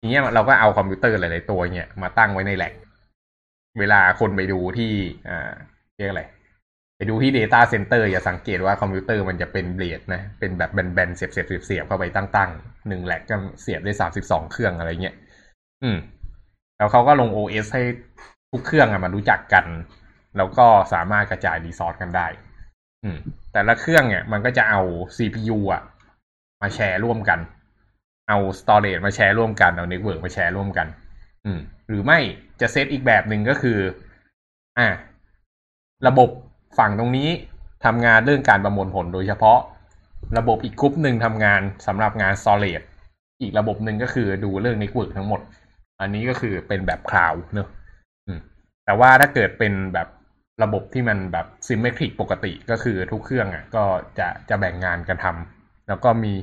[0.00, 2.74] ทีเนี้ยเราก็เอาคอมพิวเตอร์หลาย ๆ ตัวเนี่ยมาตั้งไว้ใน rack
[3.78, 4.92] เวลาคนไปดูที่
[5.28, 5.52] อ่า
[5.96, 6.24] เรียกอะไร
[6.96, 15.16] ไปดูที่ Data Center อย่าสังเกตว่าคอมพิวเตอร์มันจะเป็น blade นะ เป็นแบบแบนๆเสียบเสียบเสียบเสียบเข้าไปตั้งๆหนึ่ง rack ก็เสียบได้สามสิบสองเครื่องอะไรเงี้ย
[15.82, 15.98] อืม
[16.76, 17.82] แล้วเขาก็ลง OS ให้
[18.50, 19.64] ทุกเครื่องอะมารู้จักกัน
[20.36, 22.26] แล้วก็สามารถกระจาย resource กันได้
[23.04, 23.18] อืม
[23.52, 24.80] แต่ละเครื่องเนี่ย มันก็จะเอา
[25.16, 25.82] CPU อะ
[26.62, 27.38] มาแชร์ร่วมกัน
[28.28, 30.86] เอา storage มาแชร์ร่วมกัน เอา network มาแชร์ร่วมกัน
[31.44, 31.58] อืม
[31.88, 32.18] หรือไม่
[32.60, 33.78] จะเซตอีกแบบหนึ่งก็คือ
[34.78, 34.88] อ่า
[36.06, 36.30] ระบบ
[36.78, 37.28] ฝั่งตรงนี้
[37.84, 39.58] ทำงานเรื่องการประมวลผลโดยเฉพาะ
[40.38, 42.86] ระบบอีกกรุ๊ปหนึ่งทำงานสำหรับงาน storage
[43.42, 45.40] อีกระบบหนึ่งก็คือดูเรื่อง network ทั้งหมด
[46.00, 47.68] อันนี้ก็คือเป็นแบบ cloud เนอะ
[48.84, 50.08] แต่ว่าถ้าเกิดเป็นแบบ
[50.62, 53.84] ระบบที่มันแบบ symmetric ปกติก็คือทุกเครื่องอะ ก็
[54.18, 56.34] จะจะแบ่งงานกันทำแล้วก็มี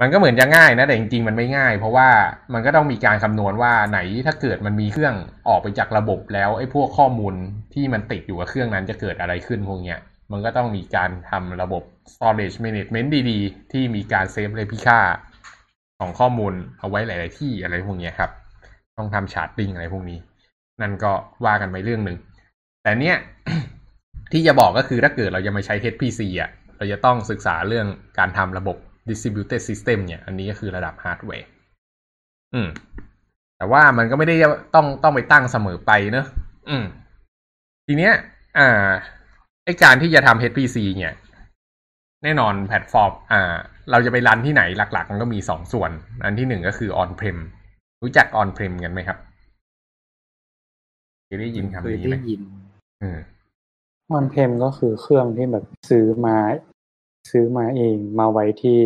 [0.00, 2.08] มันก็เหมือนจะง่ายนะ แต่จริงๆ มันไม่ง่าย เพราะว่า
[2.54, 5.14] มันก็ต้องมีการคำนวณว่าไหนถ้าเกิดมันมีเครื่อง
[5.48, 7.34] ออกไปจากระบบแล้วไอ้พวกข้อมูล
[7.74, 9.98] ที่มันติดอยู่กับเครื่องนั้นจะเกิดอะไรขึ้นพวกเนี้ย
[10.32, 15.00] มันก็ต้องมีการทำระบบ storage management ดีๆ ที่มีการเซฟ replica
[16.00, 18.30] ของข้อมูลเอาไว้หลาย ๆ ที่อะไรพวกเนี้ยครับ
[18.98, 20.18] ต้องทำ sharding อะไรพวกนี้
[20.80, 21.12] นั่นก็
[21.44, 22.18] ว่ากันไปเรื่องหนึ่ง
[22.82, 23.16] แต่เนี้ย
[24.32, 27.86] ที่จะบอกก็คือถ้าเกิดเราจะมาใช้ HPC อะ เราจะต้องศึกษาเรื่อง
[28.18, 28.76] การทำระบบ
[29.08, 31.48] distributed system เนี่ย อันนี้ก็คือระดับฮาร์ดแวร์
[32.54, 32.68] อืม
[33.56, 34.36] แต่ว่ามันก็ไม่ได้
[34.74, 36.26] ต้องต้องไปตั้งเสมอไปเนอะ
[36.68, 36.84] อืม
[37.86, 38.12] ทีเนี้ย
[38.58, 38.88] อ่า
[39.64, 41.14] ไอการที่จะทำ HPC เนี่ย
[42.24, 43.54] แน่นอนแพลตฟอร์ม อ่า
[43.90, 45.90] เราจะไปรันที่ไหนหลัก ๆ มันก็มีสองส่วน
[46.24, 47.38] อันที่หนึ่งก็คือ on prem
[48.02, 49.18] รู้จัก on prem กันไหมครับ
[51.24, 52.40] เคยได้ยินคำเคยนี้ไหมได้ยิน
[53.02, 53.18] อืม
[54.10, 56.36] on prem ก็คือเครื่องที่แบบซื้อมา
[57.30, 58.78] ซื้อมาเองมาไว้ที่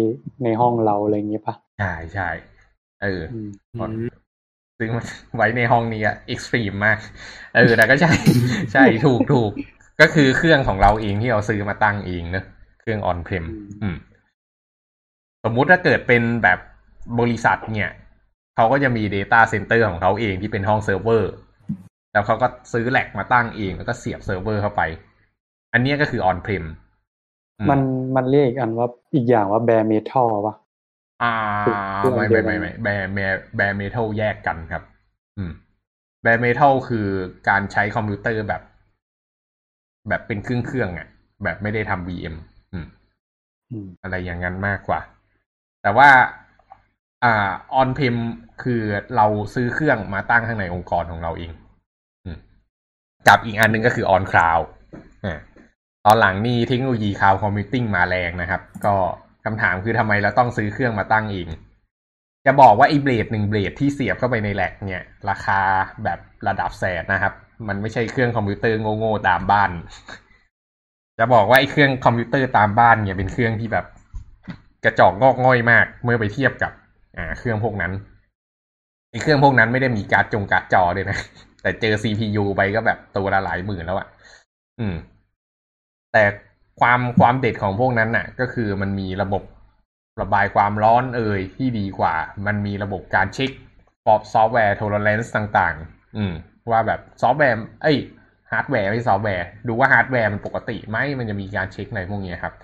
[0.45, 2.29] ในห้องเราอะไรอย่างเงี้ยปะใช่ใช่
[3.03, 3.49] เอออืม
[3.81, 3.83] อ
[4.79, 6.99] ซึ่งมันไว้ในห้องนี้อะ extreme มาก
[7.55, 8.13] เออแต่ก็ใช่
[8.73, 9.51] ใช่ถูกถูก
[10.01, 12.45] ก็คือเครื่องของเราเองที่เราซื้อมาตั้งเองเนอะ
[12.81, 13.97] เครื่อง on prem อืมอืม
[15.45, 16.59] สมมุติถ้าเกิดเป็นแบบ
[17.19, 17.91] บริษัทเนี่ย
[18.63, 21.33] เขาก็จะมี Data Center ของเขาเองที่เป็นห้องเซิร์ฟเวอร์
[22.13, 24.83] แล้วเขาก็ซื้อ rack มาตั้งเองแล้วก็เสียบเซิร์ฟเวอร์เข้าไป
[25.73, 26.65] อันเนี้ยก็คือ on prem
[27.59, 27.81] อืมมัน
[28.17, 30.55] มันเรียกอีกอันว่าอีกอย่างว่า bare metal วะ
[31.23, 31.35] อ่า
[32.05, 34.83] คือไม่เดีไม่ยวกันไม่ไม่ bare bare bare metal แยกกันครับ
[35.39, 35.53] อืม
[36.23, 37.07] bare metal คือ
[37.49, 38.63] การใช้คอมพิวเตอร์แบบ
[40.09, 41.07] แบบเป็นเครื่องเครื่องๆอะ
[41.45, 42.35] แบบไม่ได้ทำ VM
[42.73, 42.87] อืม
[43.71, 45.01] อืม อะไรอย่างนั้นมากกว่า
[45.83, 46.09] แต่ว่า
[47.25, 48.17] อ่า on prem
[48.63, 48.81] คือ
[49.17, 51.53] เราซื้อเครื่องมาตั้งข้างในองค์กรของเราเอง
[53.29, 54.59] กับอีกอันหนึงก็คือ on cloud
[56.07, 58.95] ตอนหลังนี่เทคโนโลยี cloud computing มาแรงนะครับ ก็
[59.45, 61.49] คำถามคือทำไมเราต้องซื้อเครื่องมาตั้งเอง
[62.47, 65.61] จะบอกว่าไอ้เบลดหนึ่งเบลดที่เสียบเข้าไปในแลกเนี่ย ราคา
[66.05, 67.35] แบบระดับแสนนะครับ
[67.69, 69.71] มันไม่ใช่เครื่องคอมพิวเตอร์โง่ๆตามบ้าน
[71.19, 73.87] จะบอกว่าไอ้เครื่องคอมพิวเตอร์ตามบ้านเนี่ยเป็นเครื่องที่แบบ
[74.85, 76.73] กระจอกงอกง่อยมาก เมื่อไปเทียบกับ
[77.17, 77.93] อ่า เครื่องพวกนั้น
[79.11, 81.19] ไอ้เครื่องพวกนั้นไม่ได้มีการ์ดจงการ์ดจอด้วยนะ
[81.63, 84.09] แต่เจอ CPU ไปก็แบบตัวละหลายหมื่นแล้วอะ่ะ
[84.81, 84.95] อืม
[86.13, 86.25] แต่
[86.81, 89.43] ความความเด็ดของพวกนั้นน่ะ ก็คือมันมีระบบ
[90.21, 92.15] ระบายความร้อนเอ่ยที่ดีกว่า
[92.47, 93.51] มันมีระบบการเช็ค
[94.05, 96.33] fault ซอฟต์แวร์ tolerance ต่างๆ อืม
[96.71, 97.99] ว่าแบบซอฟต์แวร์เอ้ย
[98.51, 102.55] ฮาร์ดแวร์ไม่ซอฟต์แวร์ดูว่าฮาร์ดแวร์มันปกติไหมมันจะมีการเช็คในพวกนี้ครับ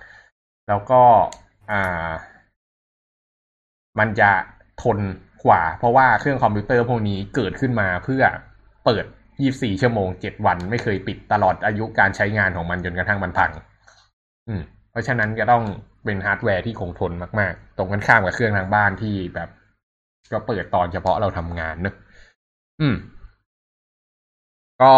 [0.67, 1.01] แล้วก็
[1.71, 2.09] อ่า
[3.99, 4.31] มันจะ
[4.83, 4.99] ทน
[5.45, 8.23] กว่า เพราะว่าเครื่องคอมพิวเตอร์พวกนี้เกิดขึ้นมาเพื่อ
[8.85, 9.05] เปิด
[9.43, 13.51] 24 ชั่วโมง 7 วันไม่เคยปิดตลอดอายุการใช้งานของมันจนกระทั่งมันพัง
[14.47, 15.63] อืม เพราะฉะนั้นก็ต้อง
[16.05, 19.49] เป็นฮาร์ดแวร์ที่คงทนมาก ๆ ตรงกันข้ามกับเครื่องทางบ้านที่แบบ
[20.31, 21.95] ก็เปิดตอนเฉพาะเราทำงานเนอะ
[22.81, 22.95] อืม
[24.81, 24.93] ก็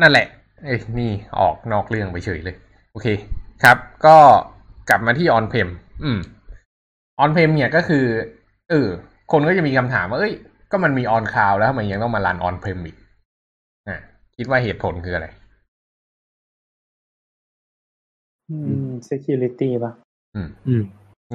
[0.00, 0.26] นั่นแหละ
[0.64, 2.56] เอ้ยนี่ออกนอกเรื่องไปเฉยเลย
[2.92, 3.06] โอเค
[3.64, 3.76] ครับ
[4.06, 4.16] ก็
[4.88, 5.68] กลับมาที่ on prem
[6.04, 6.18] อืม
[7.20, 8.04] on prem เนี่ยก็คือ
[8.70, 8.88] เออ
[9.32, 10.34] คนก็จะมีคำถามว่าเอ้ย
[10.70, 12.96] ก็มันมี on cloud แล้วทำไมยังต้องมารัน on prem อีก
[13.88, 13.98] อะ
[14.36, 15.26] คิดว่าเหตุผลคืออะไร
[18.50, 19.92] อืม security ป่ะ
[20.34, 20.84] อืม อืม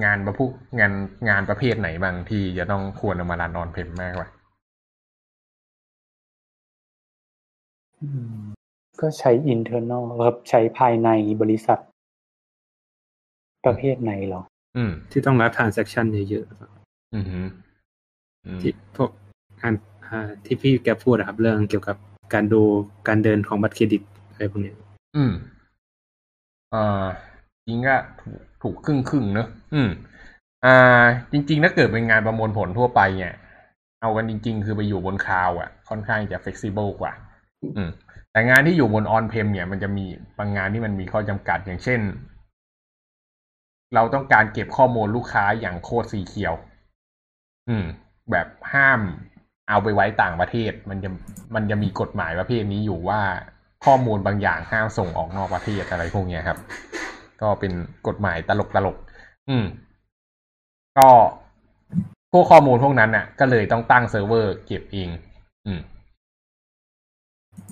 [0.04, 0.46] งานประพุ
[0.80, 0.94] งาน
[1.30, 4.30] งานประเภทไหนบ้างที่จะต้องควรเอามารันออนเพมมากกว่า
[8.02, 8.08] อื
[8.42, 8.44] ม
[9.02, 11.10] ก็ใช้ internal ครับใช้ภายใน
[11.42, 11.80] บริษัท
[13.66, 14.42] ประเภทไหนเหรอ
[14.76, 17.42] อืม ที่ต้องรับ transaction เยอะๆอืมฮึ
[18.46, 19.10] อืมที่พวก
[19.62, 19.76] อัน
[20.08, 21.98] อ่าที่พี่แกพูดอะครับ เรื่องเกี่ยวกับ
[22.34, 22.62] การดู
[23.08, 24.76] การเดินของบัตรเครดิตอะไรพวกเนี้ย
[25.16, 25.32] อืม
[26.74, 27.06] อ่า
[27.68, 29.90] จริงก็ถูกถูกครึ่งครึ่งๆเนอะอืม
[30.66, 33.34] อ่า จริงๆถ้าเกิดเป็นงานประมวลผลทั่วไปเนี่ย
[34.02, 37.14] เอากันจริง ๆ คือไปอยู่บนคลาวด์อะค่อนข้างจะ flexible กว่า
[37.76, 37.90] อืม
[38.32, 40.06] แต่งานที่อยู่บน on prem เนี่ย มันจะมี
[40.38, 42.00] บางงานที่มันมีข้อจำกัดอย่างเช่น
[43.96, 46.54] เราต้องการเก็บข้อมูลลูกค้าอย่างโคตร secure
[47.70, 47.86] อืม
[48.32, 49.00] แบบห้าม
[49.70, 51.10] เอาไปไว้ต่างประเทศ มันจะ
[51.56, 53.22] มันจะมีกฎหมายประเภทนี้อยู่ว่า
[53.86, 56.58] ข้อมูลบางอย่างห้ามส่งออกนอกประเทศอะไรพวกเนี้ยครับ
[57.42, 57.72] ก็เป็น
[58.08, 58.98] กฎหมายตลกตลก
[59.50, 59.66] อืม
[60.98, 61.10] ก็
[62.32, 65.10] พวกข้อมูลพวกนั้นน่ะ ก็เลยต้องตั้งเซิร์ฟเวอร์เก็บเอง
[65.66, 65.80] อืม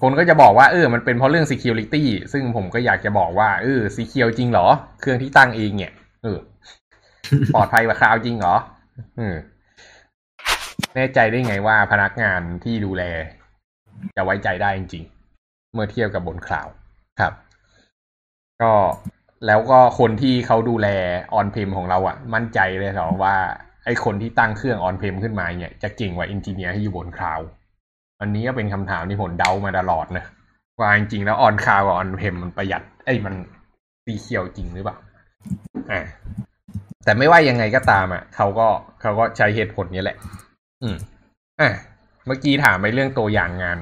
[0.01, 2.03] คนก็จะบอกว่าเออ มันเป็นเพราะเรื่อง security
[2.34, 4.67] ซึ่งผมก็อยากจะบอกว่าเออ secure จริงเหรอ
[4.99, 5.91] เครื่องที่ตั้งเองเนี่ย
[6.23, 6.39] เออ
[7.53, 8.55] ปลอดภัยกว่า cloud จริงเหรอ
[9.19, 9.36] อืม
[10.95, 13.03] แน่ใจได้ไงว่าพนักงานที่ดูแล
[14.15, 15.03] จะไว้ใจได้จริง
[15.39, 16.67] ๆ เมื่อเทียบกับบน cloud
[17.19, 17.34] ครับ
[18.62, 18.73] ก็
[19.47, 20.88] แล้วก็คนที่เขาดูแล
[21.34, 23.36] on-prem ของเราอะ มั่นใจเลยเหรอว่า
[23.86, 27.39] ไอ้คนที่ตั้งเครื่อง on-prem ขึ้นมาเนี่ย จะเก่งกว่า engineer ที่อยู่บน cloud
[28.21, 30.25] อันนี้ก็เป็นคำถามที่ผมเดามาตลอดนะ
[30.79, 33.34] ว่าจริงๆแล้ว on cloud กับ on-prem มันประหยัดไอ้มัน
[34.03, 34.97] secure จริงหรือเปล่า
[35.91, 36.01] อ่า
[37.03, 38.67] แต่ไม่ว่ายังไงก็ตามอะเขาก็
[39.01, 40.17] เขาก็ใช้เหตุผลนี้แหละ
[40.83, 40.95] อืม
[41.61, 41.69] อะ
[42.25, 43.79] เมื่อกี้ถามไปเรื่องตัวอย่างงาน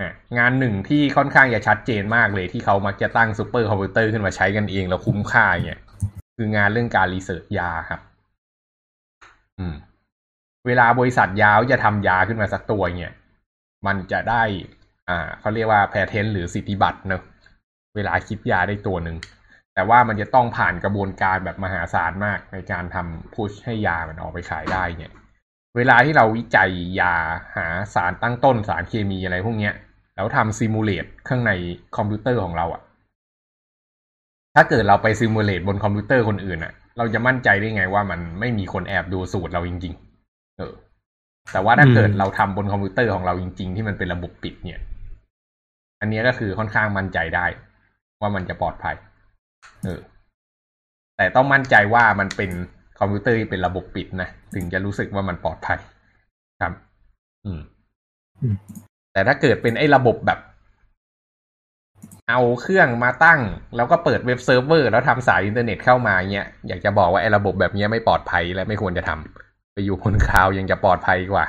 [0.00, 5.80] อะงานหนึ่งที่ค่อนข้างจะชัดเจนมากเลยที่เขามักจะตั้งซูเปอร์คอมพิวเตอร์ขึ้นมาใช้กันเองแล้วคุ้มค่าเนี่ย
[6.36, 8.00] คืองานเรื่องการ research ยาครับ
[9.58, 9.74] อืม
[10.66, 13.14] เวลาบริษัทยาจะทำยาขึ้นมาสักตัวเนี่ย
[13.86, 14.42] มันจะได้
[15.08, 17.22] อ่าเขาเรียกว่า patent หรือสิทธิบัตรเนอะ
[17.96, 19.16] เวลาคิดยาได้ตัวหนึ่ง
[19.78, 25.12] แต่ว่ามันจะต้องผ่านกระบวนการแบบมหาศาลมากในการทำพุชให้ยามันออกไปขายได้เนี่ย
[25.76, 27.14] เวลาที่เราวิจัยยา
[27.56, 29.74] หาสารตั้งต้นสารเคมีอะไรพวกเนี้ย
[30.16, 31.52] แล้วทำ simulate ข้างใน
[31.96, 32.82] คอมพิวเตอร์ของเราอะ
[34.54, 39.94] ถ้าเกิดเราไป simulate บนคอมพิวเตอร์คนอื่นอะเราจะมั่นใจได้ไงว่ามันไม่มีคนแอบดูสูตรเราจริง
[40.26, 40.72] ๆ เออ
[41.52, 44.80] แต่ว่าถ้าเกิดเราทำบนคอมพิวเตอร์ของเราจริง ๆ ที่มันเป็นระบบปิดเนี่ย
[46.00, 47.46] อันนี้ก็คือค่อนข้างมั่นใจได้
[48.20, 48.96] ว่ามันจะปลอดภัย
[49.84, 50.00] เออ
[51.16, 52.50] แต่ต้องมั่นใจว่ามันเป็น
[52.98, 55.78] คอมพิวเตอร์ที่เป็นระบบปิดนะ ถึงจะรู้สึกว่ามันปลอดภัย
[56.60, 56.72] ครับ
[57.44, 57.60] อืม
[58.42, 58.56] อืม
[59.12, 60.38] แต่ถ้าเกิดเป็นไอ้ระบบแบบ
[62.28, 63.40] เอาเครื่องมาตั้ง
[63.76, 71.46] แล้วก็เปิดเว็บเซิร์ฟเวอร์ แล้วทำสายอินเทอร์เน็ตเข้ามาเงี้ย อยากจะบอกว่าไอ้ระบบแบบนี้ไม่ปลอดภัยและไม่ควรจะทำไปอยู่บน cloud ยังจะปลอดภัยกว่า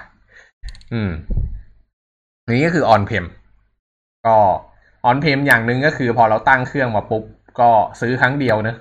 [0.93, 1.11] อืม
[2.55, 3.25] นี่ก็คือ on-prem
[4.27, 4.37] ก็
[5.05, 7.23] on-prem อย่างหนึ่งก็คือพอเราตั้งเครื่องมาปุ๊บ
[7.59, 7.69] ก็
[8.01, 8.75] ซื้อครั้งเดียวเนอะ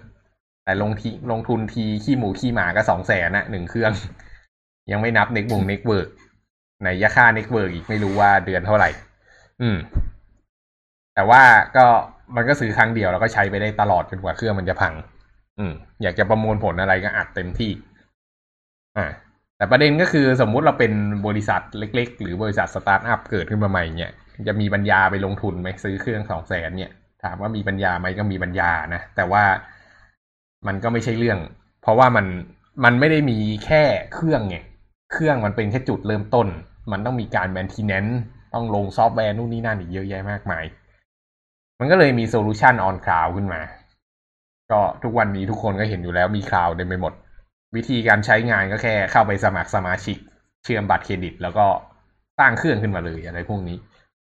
[0.65, 3.93] แต่ลงทีลงทุนทีขี้หมูขี้หมาก็สองแสนนะหนึ่งเครื่อง
[4.91, 6.09] ยังไม่นับเน็ตบุง network
[6.81, 8.89] ไหนจะค่า network อีกไม่รู้ว่าเดือนเท่าไหร่
[9.63, 9.77] อืม
[11.15, 11.43] แต่ว่า
[11.77, 11.87] ก็
[12.37, 14.95] มันก็ซื้อครั้งเดียวแล้วก็ใช้ไปได้ตลอดจนกว่าเครื่องมันจะพัง
[15.59, 17.73] อืม อยากจะประมวลผลอะไรก็อัดเต็มที่
[18.97, 19.07] อ่า
[19.57, 20.93] แต่ประเด็นก็คือสมมุติเราเป็น
[21.27, 24.13] บริษัทเล็ก ๆ หรือบริษัทสตาร์ทอัพเกิดขึ้นมาใหม่เนี่ย
[24.49, 29.45] จะมีปัญญาไปลงทุนไหมซื้อเครื่องสองแสนเนี่ย ถามว่ามีปัญญาไหมก็มีปัญญานะ แต่ว่า
[30.67, 31.39] มันก็ไม่ใช่เรื่อง
[31.83, 32.27] เพราะว่ามัน
[32.85, 33.83] มันไม่ได้มีแค่
[34.15, 34.57] เครื่องไง
[35.13, 36.49] เครื่องมันเป็นแค่จุดเริ่มต้น
[36.93, 38.07] มันต้องมีการ maintenance
[38.55, 40.65] ต้องลงซอฟต์แวร์นู่นนี่นั่นอีกเยอะแยะมากมาย
[41.81, 43.61] มันก็เลยมี solution on cloud ขึ้นมา
[44.73, 47.13] ก็ทุกวันนี้ทุกคนก็เห็นอยู่แล้วมี cloud เต็มไปหมด
[47.77, 50.17] วิธีการใช้งานก็แค่เข้าไปสมัครสมาชิก
[50.65, 51.67] เชื่อมบัตรเครดิต แล้วก็
[52.39, 53.77] สร้างเครื่องขึ้นมาเลยอะไรพวกนี้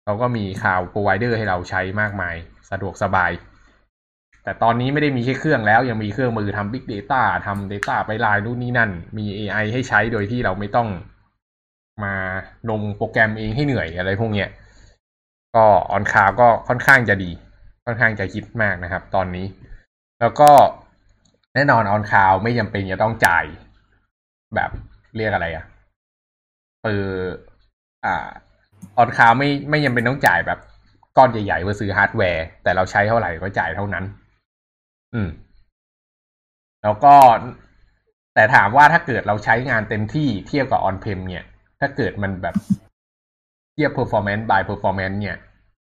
[0.04, 2.36] เขาก็มี cloud provider ให้เราใช้มากมาย
[2.72, 3.32] สะดวกสบาย
[4.44, 10.90] แต่ตอนนี้ไม่ได้มีแค่เครื่องแล้ว ยังมีเครื่องมือทำ Big Data ทำ Data ไปไลน์นู่นนี่นั่น มี AI ให้ใช้โดยที่เราไม่ต้อง
[12.04, 12.16] มา
[12.70, 14.50] ลงโปรแกรมเองให้เหนื่อยอะไรพวกเนี้ย
[15.56, 17.32] ก็ on cloud ก็ค่อนข้างจะดี
[17.86, 19.46] ค่อนข้างจะฮิตมากนะครับ ตอนนี้
[20.20, 20.52] แล้วก็
[21.56, 23.46] แน่นอน on cloud ไม่จำเป็นจะต้องจ่าย
[24.56, 24.72] แบบ
[25.16, 25.66] เรียกอะไรอะ
[26.84, 27.14] เออ
[28.06, 28.16] อ่า
[28.98, 30.60] on cloud ไม่ไม่จำเป็นต้องจ่ายแบบ
[31.20, 34.04] ก้อนใหญ่ๆเพื่อซื้อฮาร์ดแวร์ แต่เราใช้เท่าไหร่ก็จ่ายเท่านั้น
[35.14, 35.30] อืม
[36.84, 37.16] แล้วก็
[38.36, 41.44] แต่ถามว่าถ้าเกิดเราใช้งานเต็มที่เทียบกับ on-prem เนี่ย
[41.80, 42.56] ถ้าเกิดมันแบบ
[43.74, 45.38] เทียบ performance by performance เนี่ย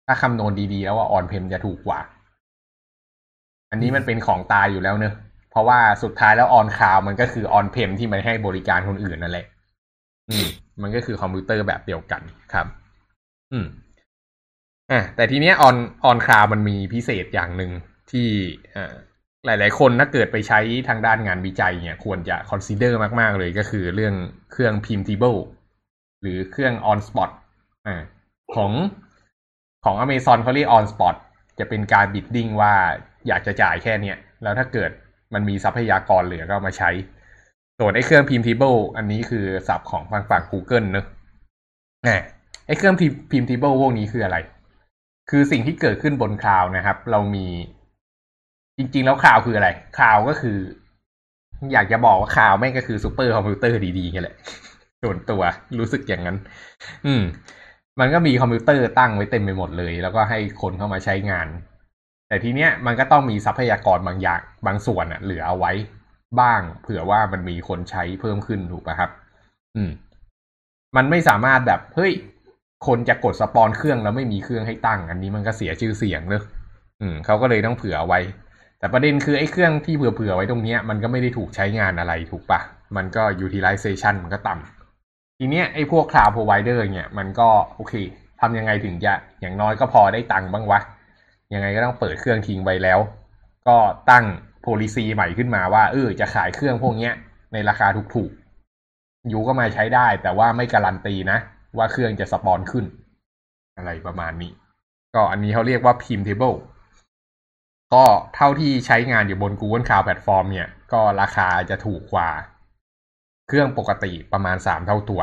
[0.06, 2.00] ถ้าคำนวณดีๆ แล้วว่า on-prem จะถูกกว่า
[3.70, 5.14] อันนี้มันเป็นของตายอยู่แล้วเนอะ
[5.50, 9.46] เพราะว่าสุดท้ายแล้ว on cloud มันก็คือ on-prem ที่มันให้บริการคนอื่นนั่นแหละ
[10.30, 10.46] อืม
[10.82, 12.66] มันก็คือคอมพิวเตอร์แบบเดียวกันครับ
[13.52, 13.66] อืม
[14.92, 17.70] อะแต่ทีเนี้ยออนออนคลาวมันมีพิเศษอย่างหนึ่ง
[18.11, 18.29] ที่
[18.76, 18.94] อ่า
[19.46, 24.14] หลาย ๆ คนถ้าเกิดไปใช้ทางด้านงานวิจัยเนี่ยควรจะ consider มาก ๆ เลยก็คือเรื่อง
[24.53, 25.38] เครื่อง Printable
[26.22, 27.31] หรือเครื่อง on spot
[27.87, 28.03] อ่า
[28.55, 28.72] ของ
[29.85, 31.16] ของ Amazon เขาเรียก on spot
[31.59, 32.74] จะเป็นการบิดดิ้งว่า
[33.29, 34.90] อยากจะจ่ายแค่เนี้ยแล้วถ้าเกิด
[35.35, 36.90] มันมีทรัพยากรเหลือก็มาใช้
[37.79, 41.07] ส่วนไอ้เครื่อง Printable อันนี้คือศัพท์ของฝั่งฝั่ง Google เนอะ
[42.66, 42.96] ไอ้เครื่อง
[43.30, 44.37] Preemptible พวกนี้คืออะไร
[45.30, 47.46] คือสิ่งที่เกิดขึ้นบน cloud นะครับ เรามี
[48.78, 50.58] จริง ๆ แล้ว cloud คืออะไร cloud ก็คือ
[51.72, 54.36] อยากจะบอกว่า cloud แม่งก็คือซูเปอร์คอมพิวเตอร์ดีๆนี่แหละ
[55.02, 55.42] ส่วนตัว
[55.78, 56.36] รู้สึกอย่างนั้น
[57.06, 57.22] อืม
[58.00, 61.48] มันก็มีคอมพิวเตอร์ตั้งไว้เต็มไปหมดเลย แล้วก็ให้คนเข้ามาใช้งาน
[62.28, 65.72] แต่ทีเนี้ยมันก็ต้องมีทรัพยากรบางอย่างบางส่วนอะเหลือเอาไว้
[66.40, 69.10] บ้าง เผื่อว่ามันมีคนใช้เพิ่มขึ้นถูกป่ะครับ
[69.76, 69.90] อืม
[70.96, 72.12] มันไม่สามารถแบบเฮ้ย
[72.86, 76.42] คนจะกดสปอนเครื่องแล้วไม่มีเครื่องให้ตั้ง อันนี้มันก็เสียชื่อเสียงเนอะ
[77.00, 78.20] อืมเขาก็เลยต้องเผื่อไว้
[78.78, 82.60] แต่ประเด็นคือไอ้เครื่องที่เผื่อๆไว้ตรงเนี้ยมันก็ไม่ได้ถูกใช้งานอะไรถูกปะ
[82.96, 87.94] มันก็ utilization มันก็ต่ำทีเนี้ยไอ้พวก cloud provider เนี่ยมันก็โอเค
[88.40, 90.80] ทำยังไงถึงจะอย่างน้อยก็พอได้ตังค์บ้างวะ
[91.54, 92.98] ยังไงก็ต้องเปิดเครื่องทิ้งไปแล้ว
[93.68, 93.76] ก็
[94.10, 94.24] ตั้ง
[94.64, 97.12] policy ใหม่ขึ้นมาว่าเออจะขายเครื่องพวกเนี้ย
[97.52, 101.38] ในราคาถูกๆอยู่ก็มาใช้ได้แต่ว่าไม่การันตีนะ
[101.76, 102.85] ว่าเครื่องจะสปอนขึ้น
[103.76, 104.52] อะไรประมาณนี้
[105.14, 106.56] ก็อันนี้เขาเรียกว่า printable
[107.94, 108.04] ก็
[108.35, 112.30] เท่าที่ใช้งานอยู่บน Google Cloud Platform เนี่ย ก็ราคาจะถูกกว่า
[113.48, 115.22] เครื่องปกติประมาณสามเท่าตัว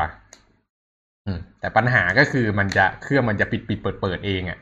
[1.60, 4.58] แต่ปัญหาก็คือมันจะเครื่องมันจะปิดปิดเปิดเปิดเองอะ่ะ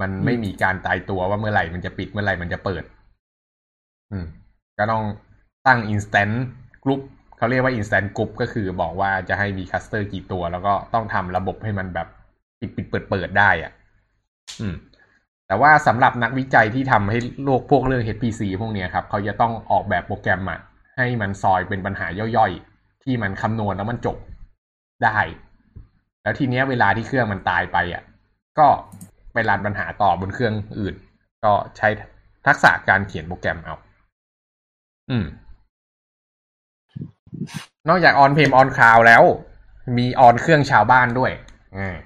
[0.00, 2.82] มันไม่มีการตายตัวว่าเมื่อไหร่มันจะปิดเมื่อไหร่มันจะเปิด
[4.10, 4.26] อืม
[4.78, 5.04] ก็ต้อง
[5.66, 6.34] ตั้ง instant
[6.84, 7.00] group
[7.38, 12.08] เขาเรียกว่า instant group ก็คือบอกว่าจะให้มีคัสเตอร์กี่ตัว แล้วก็ต้องทำระบบให้มันแบบ
[12.60, 13.72] ปิดปิดเปิดเปิดได้อะ
[14.60, 14.74] อืม
[15.46, 20.60] แต่ว่าสำหรับนักวิจัยที่ทำให้โลกพวกเรื่อง HPC พวกเนี้ยครับ เขาจะต้องออกแบบโปรแกรมอะ
[20.96, 22.06] ให้มันซอยเป็นปัญหา
[22.36, 24.16] ย่อยๆ ที่มันคำนวณแล้วมันจบ
[25.04, 25.18] ได้
[26.22, 28.02] แล้วทีเนี้ยเวลาที่เครื่องมันตายไปอะ
[28.58, 28.66] ก็
[29.32, 30.94] ไปรันปัญหาต่อบนเครื่องอื่น
[31.44, 31.88] ก็ใช้
[32.46, 33.76] ทักษะการเขียนโปรแกรมเอา
[35.10, 35.24] อืม
[37.88, 39.22] นอกจากออนเพมออนคลาวแล้ว
[39.98, 41.32] มีออนเครื่องชาวบ้านด้วย
[41.76, 41.96] อ่า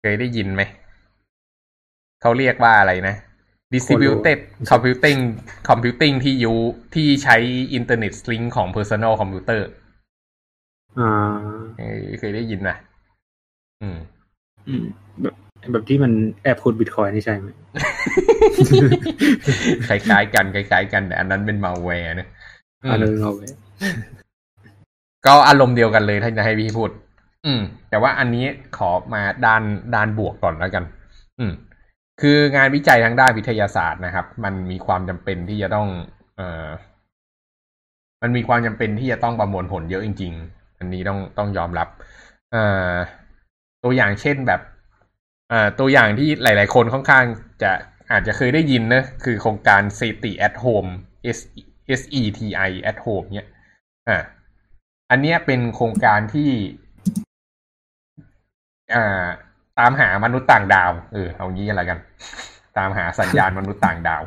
[0.00, 0.62] เคยได้ยินไหม
[2.22, 3.16] เขาเรียกว่าอะไรนะ
[3.74, 4.38] distributed
[4.70, 5.18] computing
[5.68, 6.52] computing ที่ยู
[6.94, 7.36] ที่ใช้
[7.78, 9.60] internet link ของ personal computer
[11.00, 11.12] อ่า
[11.78, 12.76] เออเคยได้ยินนะ
[13.82, 13.98] อืม
[14.68, 14.84] อืม
[15.22, 15.34] แบบ
[15.72, 16.12] แบบที่มัน
[16.42, 17.48] แอบคูดบิตคอยนี่ใช่ไหม
[19.88, 22.28] คล้ายๆกันคล้ายๆกันแต่อันนั้นเป็นมาแวร์นะ
[22.90, 23.46] อันนั้นเอาไว้
[25.26, 26.90] ก็อารมณ์เดียวกันเลยถ้าจะให้พี่พูด
[27.46, 27.60] อืม
[27.90, 28.46] แต่ว่าอันนี้
[28.76, 29.62] ขอมาด้าน
[29.94, 30.84] ด้านบวกก่อนแล้วกัน
[31.38, 31.52] อืม
[32.20, 35.88] คืองานวิจัยทางด้านวิทยาศาสตร์นะครับ มันมีความจำเป็นที่จะต้อง
[36.36, 36.68] เอ่อ
[38.22, 41.88] มันมีความจำเป็นที่จะต้องประมวลผลเยอะจริง ๆ อันนี้ต้องต้องยอมรับ
[42.52, 42.92] เอ่อ
[43.84, 44.60] ตัวอย่างเช่นแบบ
[45.50, 47.24] เอ่อ ตัวอย่างที่หลาย ๆ คนค่อนข้าง
[47.62, 47.72] จะ
[48.12, 50.90] อาจจะเคยได้ยินนะ คือโครงการ SETI at Home
[51.38, 51.40] S
[52.00, 53.48] S E T I at Home เนี่ย
[54.08, 54.18] อ่า
[55.10, 56.50] อันเนี้ยเป็นโครงการที่
[58.94, 59.26] อ่า
[59.78, 61.98] ตามหามนุษย์ต่างดาว เออเอางี้กันละกัน
[62.78, 64.22] ตามหาสัญญาณมนุษย์ต่างดาว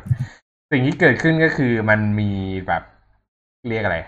[0.72, 2.30] สิ่งที่เกิดขึ้นก็คือมันมี
[2.66, 2.82] แบบ
[3.68, 3.98] เรียกอะไร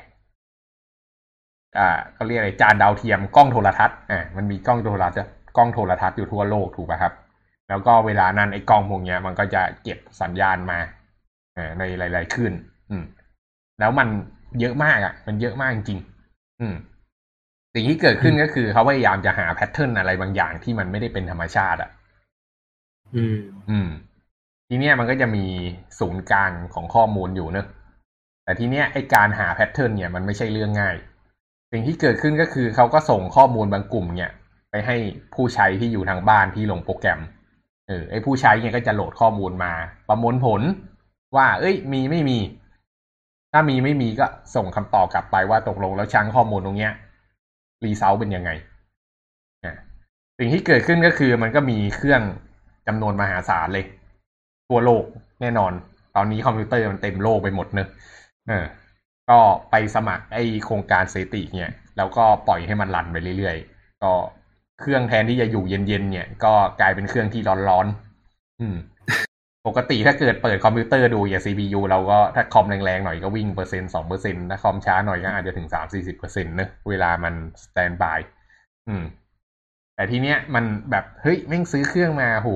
[1.79, 7.13] อ่าเขาเรียกอะไรจานดาวเทียมกล้องโทรทัศน์ อ่ามันมีกล้องโทรทัศน์กล้องโทรทัศน์อยู่ทั่วโลกถูกป่ะครับ
[7.69, 10.79] แล้วก็เวลานั้นไอ้กล้องพวกเนี้ย มันก็จะเก็บสัญญาณมา
[11.57, 12.53] อ่าในหลาย ๆ ขึ้น
[12.91, 13.05] อืม
[13.83, 14.09] แล้วมัน
[14.61, 16.01] เยอะมากอะ มันเยอะมากจริง
[16.61, 16.75] อืม
[17.75, 21.91] สิ่งที่เกิดขึ้นก็คือเขาพยายามจะหาแพทเทิร์นอะไรบางอย่างที่มันไม่ได้เป็นธรรมชาติอะ
[23.17, 23.89] อืม อืม
[24.69, 25.45] ทีเนี้ยมันก็จะมี
[25.99, 27.67] ศูนย์กลางของข้อมูลอยู่เนอะ
[28.45, 30.97] แต่ทีเนี้ยไอ้การหา pattern เนี่ยมันไม่ใช่เรื่องง่าย
[31.73, 34.31] สิ่งที่เกิดขึ้นก็คือเขาก็ส่งข้อมูลบางกลุ่มเนี่ย
[34.71, 34.97] ไปให้
[35.35, 37.21] ผู้ใช้ที่อยู่ทางบ้านที่ลงโปรแกรม
[37.89, 39.73] เออไอ้ผู้ใช้เนี่ยก็จะโหลดข้อมูลมา
[40.09, 40.63] ประมวลผล
[41.37, 42.39] ว่า เอ้ย มีไม่มี
[43.53, 46.93] ถ้ามีไม่มีก็ส่งคำตอบกลับไปว่าตกลงแล้ว chunk ข้อมูลตรงเนี้ย
[47.85, 48.51] result เป็นยังไง
[50.39, 52.23] สิ่งที่เกิดขึ้นก็คือมันก็มีเครื่อง
[52.87, 53.85] จำนวนมหาศาลเลย
[54.69, 55.05] ทั่วโลก
[55.41, 55.73] แน่นอน
[56.17, 57.89] ตอนนี้คอมพิวเตอร์มันเต็มโลกไปหมดเนอะ
[58.49, 58.65] เออ
[59.31, 59.39] ก็
[59.71, 64.13] ไปสมัครไอ้โครงการ SETI เนี่ย แล้วก็ปล่อยให้มันรันไปเรื่อยๆ ก็
[64.81, 68.77] เครื่องแทนที่จะอยู่เย็นๆเนี่ย ก็กลายเป็นเครื่องที่ร้อนๆ อืม
[69.67, 77.35] ปกติถ้าเกิดเปิดคอมพิวเตอร์ดูอย่าง CPU เราก็ถ้าคอมแรงๆหน่อยก็วิ่งเปอร์เซ็นต์สองเปอร์เซ็นต์ถ้าคอมช้าหน่อยก็อาจจะถึงสามสี่สิบเปอร์เซ็นต์นะเวลามัน
[77.65, 78.19] สแตนบาย
[78.89, 79.05] อืม
[79.95, 82.51] แต่ทีเนี้ยมันแบบเฮ้ยแม่งซื้อเครื่องมาโห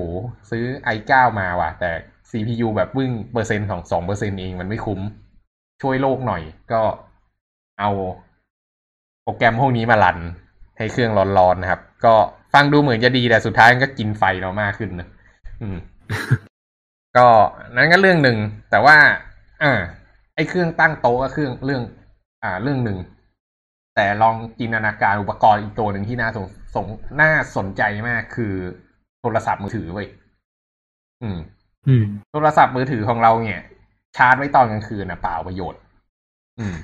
[0.51, 1.91] ซื้อ i9 มาว่ะ แต่
[2.29, 5.01] CPU แบบวิ่งเปอร์เซ็นต์ของสองเปอร์เซ็นต์เองมันไม่คุ้ม
[5.81, 6.41] ช่วยโลกหน่อย
[6.71, 6.81] ก็
[7.79, 7.89] เอา
[9.23, 10.17] โปรแกรมพวกนี้มารัน
[10.77, 12.13] ให้เครื่องร้อนๆนะครับ ก็
[12.53, 15.07] ฟังดูเหมือนจะดีแต่สุดท้ายก็กินไฟเรามากขึ้นนะ
[15.61, 15.77] อืม
[17.17, 17.27] ก็
[17.71, 18.37] นั้นก็เรื่องหนึ่ง
[18.71, 18.97] แต่ว่า
[19.63, 19.73] อ่า
[20.35, 21.83] ไอ้เครื่องตั้งโต๊ะก็เครื่องเรื่อง
[22.43, 22.97] อ่า เรื่องหนึ่ง
[23.95, 26.45] แต่ลองจินตนาการอุปกรณ์อีกตัวหนึ่งที่น่าสง
[26.75, 26.85] สง
[27.21, 28.53] น่าสนใจมากคือ
[29.21, 30.07] โทรศัพท์มือถือเว้ย
[31.21, 31.37] อืม
[31.87, 33.61] อืม โทรศัพท์มือถือของเราเนี่ย
[34.17, 35.81] ชาร์จไว้ตอนกลางคืนนะเปล่าประโยชน์
[36.59, 36.75] อืม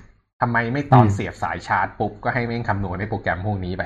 [0.42, 3.84] ทำไมไม่ตอนอืมเสียบสายชาร์จปุ๊บก็ให้แม่งคำนวณในโปรแกรมพวกนี้ไป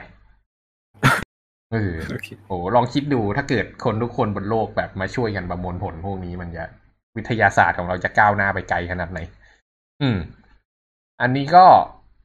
[1.71, 6.63] เออโอเคโอ้ลองคิดดูถ้าเกิดคนทุกคนบนโลกแบบมาช่วยกันประมวลผลพวกนี้มันจะ
[7.17, 9.19] วิทยาศาสตร์ของเราจะก้าวหน้าไปไกลขนาดไหน
[10.01, 10.17] อืม
[11.21, 11.65] อันนี้ก็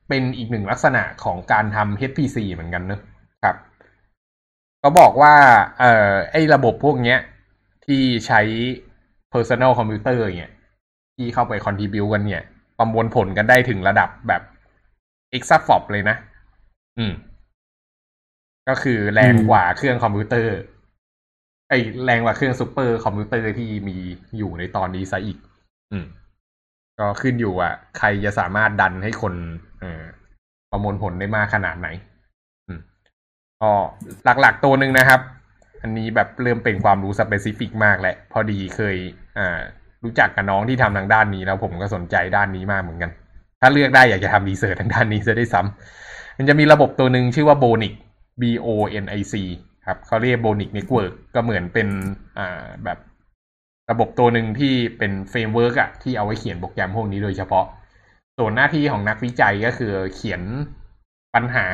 [0.09, 3.01] เป็นอีกหนึ่งลักษณะของการทำ HPC เหมือนกันเนอะ
[3.45, 3.57] ครับ
[4.83, 5.35] ก็บอกว่า
[5.79, 7.19] เอ่อ ไอ้ระบบพวกเนี้ย
[7.87, 8.41] ที่ใช้
[9.33, 10.53] personal computer เนี่ย
[11.17, 12.43] ที่เข้าไป contribute กันเนี่ย
[12.79, 14.43] ประมวลผลกันได้ถึงระดับแบบ
[15.37, 16.17] exaflop เลยนะ
[16.99, 17.13] อืม
[18.69, 20.57] ก็คือแรงกว่าเครื่องคอมพิวเตอร์
[21.69, 23.97] ไอแรงกว่าเครื่องซูเปอร์คอมพิวเตอร์ที่มี
[24.39, 25.39] อยู่ในตอนนี้ซะอีก
[25.93, 26.07] อืม
[26.99, 29.35] ก็ขึ้นอยู่อะ ใครจะสามารถดันให้คน
[29.81, 30.03] เออ
[30.71, 31.89] ประมวลผลได้มากขนาดไหน
[32.67, 32.81] อืม
[33.63, 33.71] ก็
[34.41, 35.21] หลักๆตัวหนึ่งนะครับ
[35.83, 38.97] อันนี้แบบเริ่มเป็นความรู้ specific มากแหละ พอดีเคย
[39.39, 39.59] อ่า
[40.05, 43.11] รู้จักกับน้องที่ทำทางด้านนี้แล้วผมก็สนใจด้านนี้มากเหมือนกัน
[43.61, 47.93] ถ้าเลือกได้อยากจะทำ research ทางด้านนี้ด้วยซ้ำมันจะมีระบบตัวหนึ่งชื่อว่า Bonic
[48.41, 48.67] B O
[49.05, 49.35] N I C
[49.87, 51.89] ครับเขาเรียก Bonic Network ก็เหมือนเป็น
[52.39, 52.99] อ่าแบบ
[53.91, 57.67] ระบบตัวหนึ่งที่เป็น framework อะที่เอาไว้เขียนโปรแกรมพวกนี้โดยเฉพาะ
[58.39, 60.43] ส่วนหน้าที่ของนักวิจัยก็คือเขียน
[61.35, 61.67] ปัญหา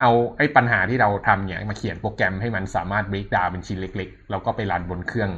[0.00, 5.30] เอาไอ้ปัญหาที่เราทำเนี่ยมาเขียนโปรแกรมให้มันสามารถ break down เป็นชิ้นเล็ก ๆ แล้วก็ไป run บนเครื่อง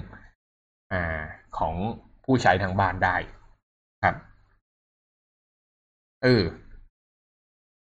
[0.92, 1.20] อ่า
[1.58, 1.74] ของ
[2.24, 3.16] ผู้ใช้ทางบ้านได้
[4.04, 4.16] ครับ
[6.22, 6.42] เออ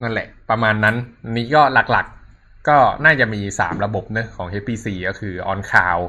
[0.02, 0.96] นั่นแหละ ประมาณนั้น
[1.36, 6.04] นี้ก็หลักๆ ก็น่าจะมีสามระบบเนอะของ HPC ก็คือ on cloud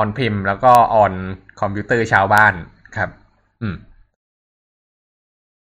[0.00, 0.72] on prem แล้วก็
[1.02, 1.14] on
[1.60, 2.54] คอมพิวเตอร์ชาวบ้าน
[2.96, 3.10] ครับ
[3.62, 3.76] อืม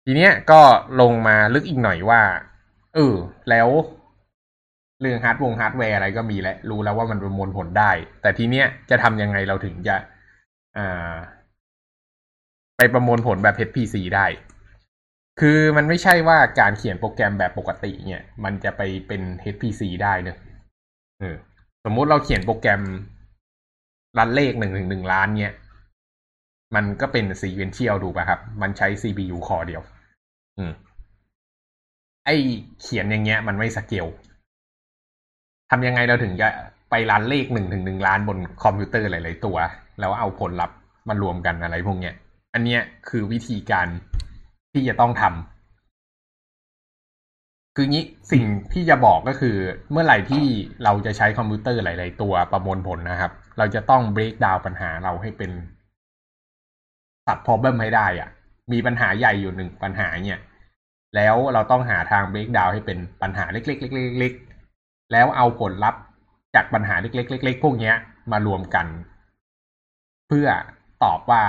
[0.06, 0.62] ทีเนี้ยก็
[1.02, 2.22] ลงมาลึกอีกหน่อยว่า
[2.96, 3.16] เออ
[3.50, 3.68] แล้ว
[5.02, 7.92] เรื่องฮาร์ดวงฮาร์ดแวร์อะไรก็มีแล้ว รู้แล้วว่ามันประมวลผลได้
[8.22, 9.96] แต่ทีเนี้ยจะทำยังไงเราถึงจะ
[10.78, 11.14] อ่า
[12.78, 14.26] ไปประมวลผลแบบ HPC ได้
[15.40, 19.22] คือมันไม่ใช่ว่าการเขียนโปรแกรมแบบปกติ เนี่ย มันจะไปเป็น
[19.54, 20.38] HPC ได้เนอะ
[21.20, 21.36] เออ
[21.86, 22.82] สมมุติเราเขียนโปรแกรม
[24.18, 25.54] run เลขหนึ่งถึงหนึ่งล้านเนี่ย
[26.76, 29.82] มันก็เป็น sequential ถูกป่ะครับ มันใช้ CPU core เดียว
[30.58, 30.72] อืม
[32.26, 32.30] ไอ
[32.82, 34.08] เขียนอย่างเงี้ย มันไม่สเกล
[35.72, 36.48] ทำยังไงเราถึงจะ
[36.90, 39.58] ไปรันเลขหนึ่งถึงหนึ่งล้านบนคอมพิวเตอร์หลาย ๆ ตัว
[40.00, 40.78] แล้วเอาผลลัพธ์
[41.10, 42.14] มารวมกันอะไรพวกเนี้ย
[42.54, 43.88] อันเนี้ยคือวิธีการ
[44.80, 45.34] ที่จะต้องทำ
[47.76, 49.56] คืองี้สิ่งที่จะบอกก็คือ
[49.92, 50.46] เมื่อไหร่ที่
[50.84, 55.52] เราจะใช้คอมพิวเตอร์หลาย ๆ ตัวประมวลผลนะครับ เราจะต้อง break down ปัญหาเราให้เป็น
[57.28, 58.30] ตัด problem ให้ได้อะ
[58.72, 60.42] มีปัญหาใหญ่อยู่หนึ่งปัญหาเนี่ย
[61.16, 66.02] แล้วเราต้องหาทาง break down ให้เป็นปัญหาเล็กๆเล็กๆแล้วเอาผลลัพธ์
[66.56, 67.96] จากปัญหาเล็กๆเล็กๆพวกเนี้ย
[68.32, 68.86] มารวมกัน
[70.28, 70.48] เพื่อ
[71.04, 71.44] ตอบว่า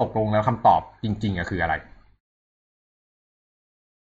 [0.00, 1.74] ตกลงแล้วคำตอบจริง ๆอะคืออะไร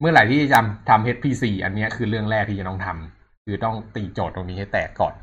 [0.03, 5.15] เมื่อไหร่ที่จะทำทำ HPC อันนี้คือเรื่องแรกที่จะต้องทำคือต้องตีโจทย์ตรงนี้ให้แตกก่อน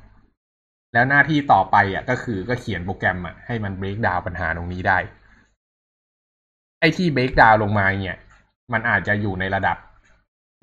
[0.94, 4.98] แล้วหน้าที่ต่อไปอะก็คือก็เขียนโปรแกรมอะให้มัน break down ปัญหาตรงนี้ได้
[6.80, 8.18] ไอ้ที่ break down ลงมาเนี่ย
[8.74, 9.78] มันอาจจะอยู่ในระดับ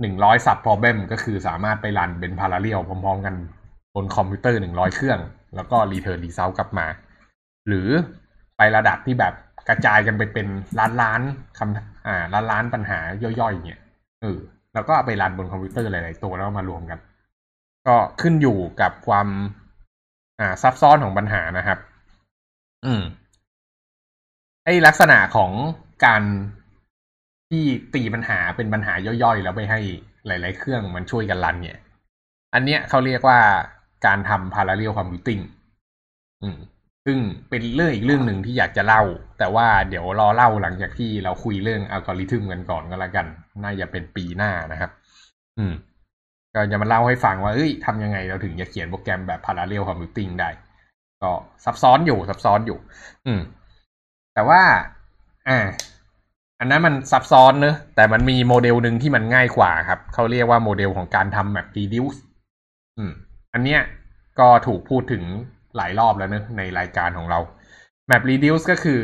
[0.01, 3.35] หนึ่งร้อย sub problem ก็คือสามารถไปรันเป็น parallel พร้อมๆกัน
[3.95, 5.21] บนคอมพิวเตอร์หนึ่งร้อยเครื่อง
[5.57, 6.87] แล้วก็ return result กลับมา
[7.69, 7.89] หรือ
[8.57, 9.35] ไประดับที่แบบ
[9.69, 10.47] กระจายกันไปเป็น
[10.79, 11.21] ล้านล้าน
[11.59, 13.81] คำอ่าล้านล้านปัญหาย่อยๆเนี่ย
[14.23, 14.39] เออ
[14.75, 16.99] แล้วก็เอาไปรันบนคอมพิวเตอร์หลาย ๆ ตัวแล้วมารวมกัน
[17.87, 19.29] ก็ขึ้นอยู่กับความ
[20.41, 21.79] อ่าซับซ้อนของปัญหานะครับ
[22.85, 23.03] อืม
[24.65, 25.51] ไอลักษณะของ
[26.05, 26.23] การ
[27.51, 27.65] ที่
[27.95, 29.81] ตีปัญหาเป็นปัญหาย่อยๆ แล้วไปให้
[30.27, 31.79] หลาย ๆ เครื่องมันช่วยกันรันเนี่ย
[32.55, 33.41] อันเนี้ยเขาเรียกว่า
[34.07, 35.43] การทำ parallel computing
[36.43, 36.59] อืม
[37.07, 37.19] ซึ่ง
[37.51, 39.03] เป็นเรื่องอีกเรื่องหนึ่งที่อยากจะเล่า
[39.39, 43.27] แต่ว่าเดี๋ยวรอเล่าหลังจากที่เราคุยเรื่องอัลกอริทึมกันก่อนก็แล้วกัน
[43.65, 44.91] น่าจะเป็นปีหน้านะครับ
[45.59, 45.73] อืม
[46.55, 50.49] ก็จะมาเล่าให้ฟังว่าเอ้ยทำยังไงเราถึงจะเขียนโปรแกรมแบบ parallel computing ได้
[51.23, 51.31] ก็
[51.65, 52.79] ซับซ้อนอยู่ซับซ้อนอยู่
[53.27, 53.41] อืม
[54.35, 54.63] แต่ว่า
[55.49, 55.59] อ่า
[56.61, 62.19] อันนั้นมันซับซ้อนเนอะแต่มันมีโมเดลหนึ่งที่มันง่ายกว่าครับ เขาเรียกว่าโมเดลของการทำแบบ reduce
[62.99, 63.13] อืม
[63.55, 63.81] อันเนี้ย
[64.39, 65.23] ก็ถูกพูดถึง
[65.77, 67.39] หลายรอบแล้วเนอะในรายการของเรา
[68.11, 69.01] map reduce ก็คือ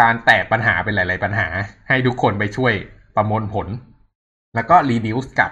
[0.00, 1.48] การแตกปัญหาเป็นหลาย ๆ ปัญหา
[1.88, 2.72] ให้ทุกคนไปช่วย
[3.16, 3.66] ประมวลผล
[4.54, 5.50] แล้วก็ reduce กับ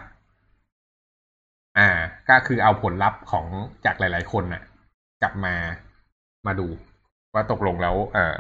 [1.78, 1.88] อ่า
[2.28, 3.46] ก็คือเอาผลลัพธ์ของ
[3.84, 4.62] จากหลาย ๆ คนน่ะ
[5.22, 5.54] กลับมา
[6.46, 6.66] มาดู
[7.34, 8.34] ว่าตกลงแล้ว เออ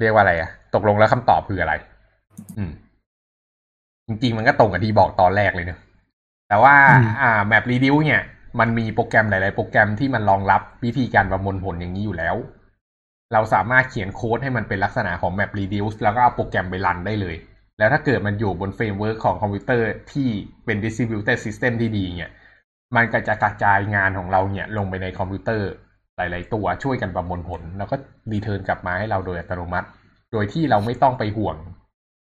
[0.00, 1.74] เรียกว่าอะไรอะตกลงแล้วคำตอบคืออะไร
[2.58, 2.72] อืม
[4.06, 5.80] จริง ๆ มันก็ตรงกับที่บอกตอนแรกเลยเนอะ
[6.48, 6.74] แต่ว่า
[7.22, 8.22] อ่า map reduce เนี่ย
[8.60, 12.36] มันมีโปรแกรมหลาย ๆ โปรแกรมที่มันรองรับวิธีการประมวลผลอย่างนี้อยู่แล้ว
[13.32, 17.36] เราสามารถเขียนโค้ดให้มันเป็นลักษณะของ map reduce แล้วก็เอาโปรแกรมไปรันได้เลย
[17.78, 20.28] แล้วถ้าเกิดมันอยู่บน framework ของคอมพิวเตอร์ที่
[20.64, 22.32] เป็น distributed system ที่ดีเนี่ย
[22.96, 25.70] มันก็จะกระจายงานของเราเนี่ยลงไปในคอมพิวเตอร์
[26.16, 27.96] หลาย ๆ ตัวช่วยกันประมวลผล แล้วก็
[28.32, 29.88] return กลับมาให้เราโดยอัตโนมัติ
[30.32, 31.56] โดยที่เราไม่ต้องไปห่วง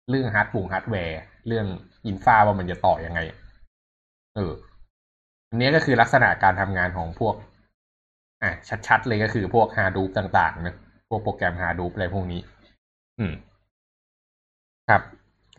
[0.09, 1.65] เรื่องฮาร์ดปุ่งฮาร์ดแวร์ เรื่อง
[2.08, 3.19] infra ว่ามันจะต่อยังไง
[4.36, 4.53] เออ
[5.52, 7.36] อันนี้ก็คือลักษณะการทำงานของพวก
[8.43, 8.52] อะ
[8.88, 10.76] ชัดๆเลยก็คือพวก Hadoop ต่างๆนะ
[11.10, 12.41] พวกโปรแกรม Hadoop อะไรพวกนี้
[13.20, 13.34] อืม
[14.89, 15.02] ครับ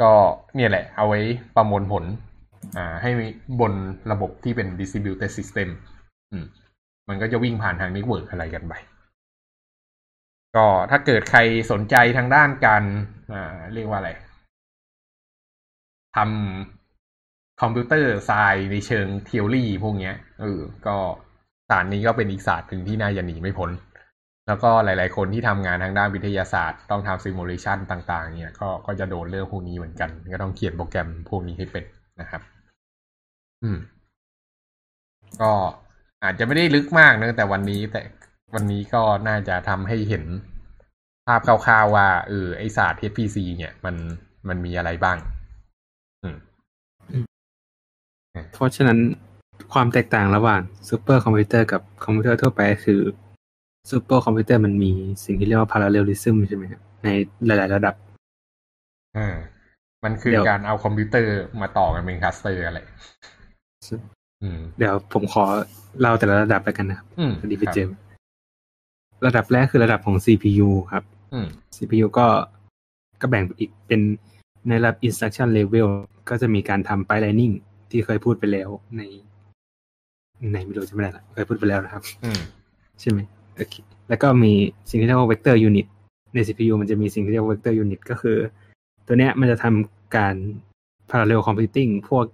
[0.00, 0.12] ก็
[0.56, 1.20] เนี่ยแหละ เอาไว้
[1.56, 2.04] ประมวลผล
[2.76, 3.10] อ่า ให้
[3.60, 3.72] บน
[4.12, 5.68] ระบบที่เป็น distributed system
[6.32, 6.44] อืม
[7.08, 8.74] มันก็จะวิ่งผ่านทาง network อะไรกันไป
[10.56, 11.40] ก็ถ้าเกิดใคร
[11.70, 12.82] สนใจทางด้านการ
[13.32, 14.10] อ่า เรียกว่าอะไร
[16.16, 16.81] ทำ
[17.62, 20.96] computer science ในเชิง theory พวกเนี้ยเออก็
[21.70, 23.70] ศาสตร์นี้ก็เป็นอีกศาสตร์หนึ่งที่น่าจะหนีไม่พ้น
[24.46, 31.84] แล้วก็หลาย ๆ คนที่ทำงานทางด้านวิทยาศาสตร์ต้องทำซิมูเลชันต่าง ๆ เนี่ยก็ก็จะโดนเรื่องพวกนี้เหมือนกัน ก็ต้องเขียนโปรแกรมพวกนี้ให้เป็น
[32.20, 32.42] นะครับ
[33.62, 33.78] อืม
[35.42, 35.52] ก็
[36.24, 38.02] อาจจะไม่ได้ลึกมากเนะแต่วันนี้แต่
[38.54, 40.24] วันนี้ก็น่าจะทำให้เห็น
[41.26, 43.96] ภาพคร่าวๆว่าเออไอศาสตร์ HPC เนี่ย มัน
[44.48, 45.18] มันมีอะไรบ้าง
[48.52, 48.98] เพราะฉะนั้น
[49.72, 53.00] ความแตกต่างระหว่างซูเปอร์คอมพิวเตอร์กับคอมพิวเตอร์ทั่วไปคือ
[53.90, 54.92] ซูเปอร์คอมพิวเตอร์มันมี
[55.24, 57.08] สิ่งที่เรียกว่า parallelism ใช่ไหมครับใน
[57.46, 57.94] หลาย ๆ ระดับ
[59.16, 59.36] อ่า
[60.04, 62.78] มันคือเดี๋ยวการเอาคอมพิวเตอร์มาต่อกันเป็น cluster อะไร
[64.42, 65.44] อืมเดี๋ยวผมขอ
[66.00, 67.88] เล่าแต่ละระดับไปกันนะครับอืมพอดีไปเจอ
[69.26, 72.26] ระดับแรกคือระดับของ CPU ครับอืม CPU ก็
[73.20, 74.00] ก็แบ่งอีกเป็น
[74.68, 75.88] ในระดับ instruction level
[76.28, 77.54] ก็จะมีการทำ pipelining
[77.92, 79.02] ที่เคยพูดไปแล้วใน
[80.52, 82.40] ในไม่รู้จะไม่ได้ละเคยพูดไปแล้วนะครับอืม
[83.00, 83.18] ใช่ไหม
[83.56, 83.74] โอเค
[84.08, 84.52] แล้วก็มี
[84.90, 85.86] สิ่งที่เรียกว่า vector unit
[86.34, 88.36] ใน CPU มันจะมีสิ่งที่เรียกว่า vector unit ก็คือ
[89.06, 90.34] ตัวเนี้ยมันจะทำการ
[91.10, 92.24] parallel computing พวก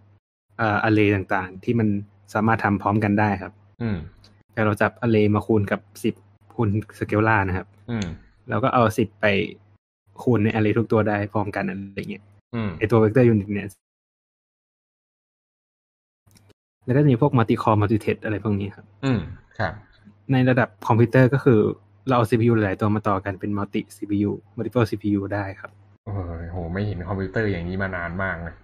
[0.59, 1.89] เอ่อ array ต่างๆ ที่มัน
[2.35, 3.53] สามารถทำพร้อมกันได้ครับ
[3.83, 3.99] อืม
[4.53, 6.15] แต่เราจับ array มาคูณกับสิบ
[6.55, 8.07] คูณสเกลล่านะครับ อืม
[8.49, 9.27] แล้วก็เอาสิบไป
[10.23, 13.69] คูณใน array ทุกตัวได้พร้อมกันอะไรเงี้ยอืมไอตัว vector unit เนี่ย
[16.89, 19.21] แล้วก็จะมีพวก multi core multi thread อะไรพวกนี้ครับ อืม
[19.59, 19.73] ครับ
[20.33, 21.61] ในระดับคอมพิวเตอร์ก็คือ
[22.09, 25.71] เราเอา CPU หลายๆตัวมาต่อกันเป็น multi CPU multiple CPU ได้ครับ
[26.07, 26.13] โอ้
[26.43, 28.55] ยโห ไม่เห็นคอมพิวเตอร์อย่างนี้มานานมากเลย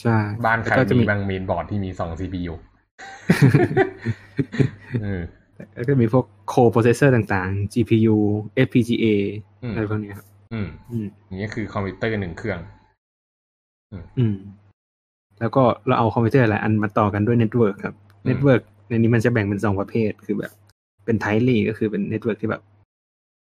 [0.00, 2.52] ใช่ บ้านใครแล้วก็จะมีมีบางเมนบอร์ดที่มีสอง CPU
[5.04, 5.20] อืม
[5.74, 8.16] แล้วก็มีพวก co-processor ต่างๆ GPU
[8.66, 9.06] FPGA
[9.62, 12.58] อืมอะไรพวกนี้ครับ อืม อืมอย่างนี้คือคอมพิวเตอร์หนึ่งเครื่อง
[14.18, 14.36] อืม
[15.40, 20.52] แล้วก็เราเอาคอมพิวเตอร์หลายอันมาต่อกันด้วย network ครับอืม network ในนี้มันจะแบ่งเป็นสองประเภทคือแบบ
[21.04, 22.62] เป็น tightly ก็คือเป็น network ที่แบบ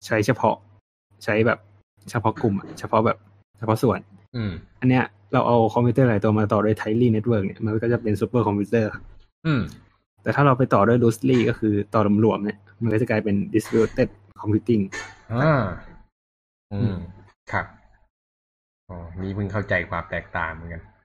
[0.06, 0.56] ใช้เฉพาะ
[1.24, 1.58] ใช้แบบ
[2.10, 3.18] เฉพาะกลุ่มอะเฉพาะแบบ
[3.58, 4.00] เฉพาะส่วน
[4.36, 9.04] อืมอันเนี้ยเราเอาคอมพิวเตอร์หลายตัวมาต่อด้วย tightly network เนี่ยมันก็จะเป็นซูเปอร์คอมพิวเตอร์ครับ
[9.46, 9.60] อืม
[10.22, 14.08] แต่ถ้าเราไปต่อด้วย loosely ก็คือต่อรวมๆเนี่ย มันก็จะกลายเป็น distributed
[14.40, 14.82] computing
[15.32, 15.54] อ่า
[16.72, 16.96] อือืมม
[17.52, 17.66] ครับ
[18.88, 20.95] อ๋อนี่เพิ่งเข้าใจความแตกต่างเหมือนกันอืม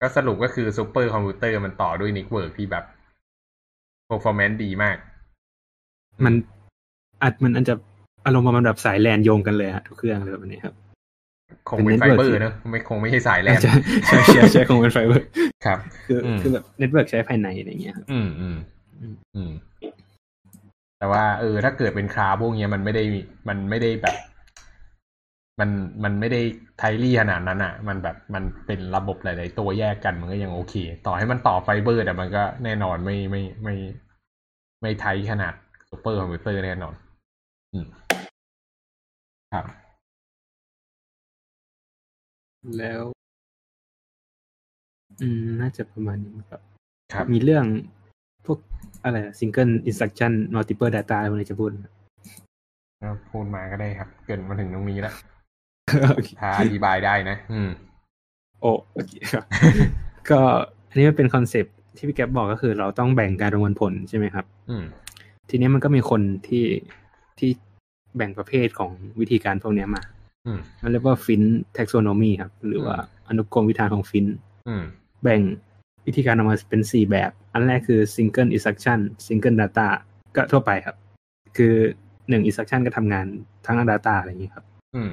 [0.00, 2.84] ก็สรุปก็คือซูเปอร์คอมพิวเตอร์มันต่อด้วย network ที่แบบ
[4.10, 4.96] performance ดีมาก
[6.24, 6.34] มัน
[7.22, 7.74] อาจมันอาจจะ
[8.26, 10.74] อารมณ์ประมาณแบบสายแลนโยงกันเลยฮะทุกเครื่องอะไรแบบนี้ครับ
[11.68, 13.72] คงเป็นเป็นไฟ network เบอร์ที่เนอะไม่คงไม่ใช่สายแลนใช่
[14.06, 15.24] ใช่ใช่ใช่คงเป็นไฟเบอร์
[15.64, 18.56] ครับ คืออมคือแบบ network ใช้ภายในอะไรอย่างเงี้ยครับอืมอืม
[19.00, 19.50] อืมอืม
[20.98, 23.02] แต่ว่าเออถ้าเกิดเป็น cloud พวกเนี้ยมันไม่ได้
[23.48, 24.16] มันไม่ได้แบบ
[25.60, 25.70] มัน
[26.04, 26.40] มันไม่ได้
[26.78, 30.74] tightly ขนาดนั้นอะ มันแบบมันเป็นระบบหลาย ๆ ตัวแยกกันมันก็ยังโอเค
[31.06, 33.74] ต่อให้มันต่อไฟเบอร์แต่มันก็แน่นอนไม่ไม่ไม่
[34.82, 35.54] ไม่ tight ขนาด
[35.90, 36.94] ซูเปอร์คอมพิวเตอร์แน่นอน
[37.72, 37.86] อืม
[39.52, 39.64] ครับ
[42.78, 43.02] แล้ว
[45.20, 46.60] อืม น่าจะประมาณนี้มั้งครับ
[47.12, 47.64] ครับ มีเรื่อง
[48.46, 48.58] พวก
[49.04, 51.86] อะไรซิงเกิลอินสต c ั i นมัลติเ e ิ data อะไรพวกนี้จะพูดไหม
[53.02, 55.14] ก็พูดมาก็ได้ครับ เกินมาถึงตรงนี้แล้ว
[56.12, 57.70] โอเคถ้าอธิบายได้นะ อืม
[58.60, 59.44] โอ้โอเคครับ
[60.30, 60.40] ก็
[60.88, 64.84] อันนี้มันเป็น concept ที่พี่แก๊ปบอกก็คือ เราต้องแบ่งการประมวลผลใช่ไหมครับ อืม
[65.50, 66.64] ทีนี้มันก็มีคนที่
[67.38, 67.50] ที่
[68.16, 70.02] แบ่งประเภทของวิธีการพวกเนี้ยมา
[70.46, 71.42] อืมมันเรียกว่าฟิน
[71.76, 72.96] taxonomy ครับ หรือว่า
[73.28, 74.26] อนุกรมวิธานของฟิน
[74.68, 74.82] อืม
[75.22, 75.40] แบ่ง
[76.06, 79.88] วิธีการออกมาเป็นสี่แบบ อันแรกคือ single instruction single data
[80.36, 80.96] ก็ทั่วไปครับ
[81.56, 81.74] คือ
[82.28, 83.26] หนึ่ง instruction ก็ทำงาน
[83.66, 84.64] ทั้ง data อะไรอย่างนี้ครับ
[84.96, 85.10] อืม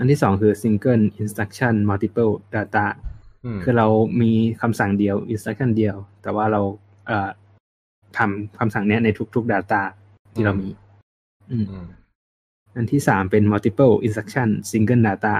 [0.00, 2.86] อันที่สองคือ single instruction multiple data
[3.44, 3.86] อืมคือเรา
[4.20, 6.60] มีคำสั่งเดียว instruction เดียว แต่ว่าเรา
[7.06, 7.28] เอ่อ
[8.16, 9.80] ทำคำสั่งเนี้ยในทุกๆ data
[10.34, 10.68] ที่เรามี
[11.52, 11.86] อืมอืม
[12.76, 15.34] อันที่สามเป็น multiple instruction single data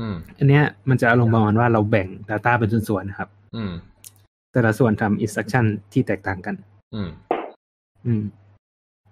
[0.00, 3.72] อืมอันเนี้ยมันจะอารมณ์ประมาณว่าเราแบ่ง data เป็นส่วนๆนะครับอืม
[4.52, 6.54] แต่ละส่วนทำ instruction ที่แตกต่างกัน
[6.94, 7.08] อืม
[8.06, 8.24] อืม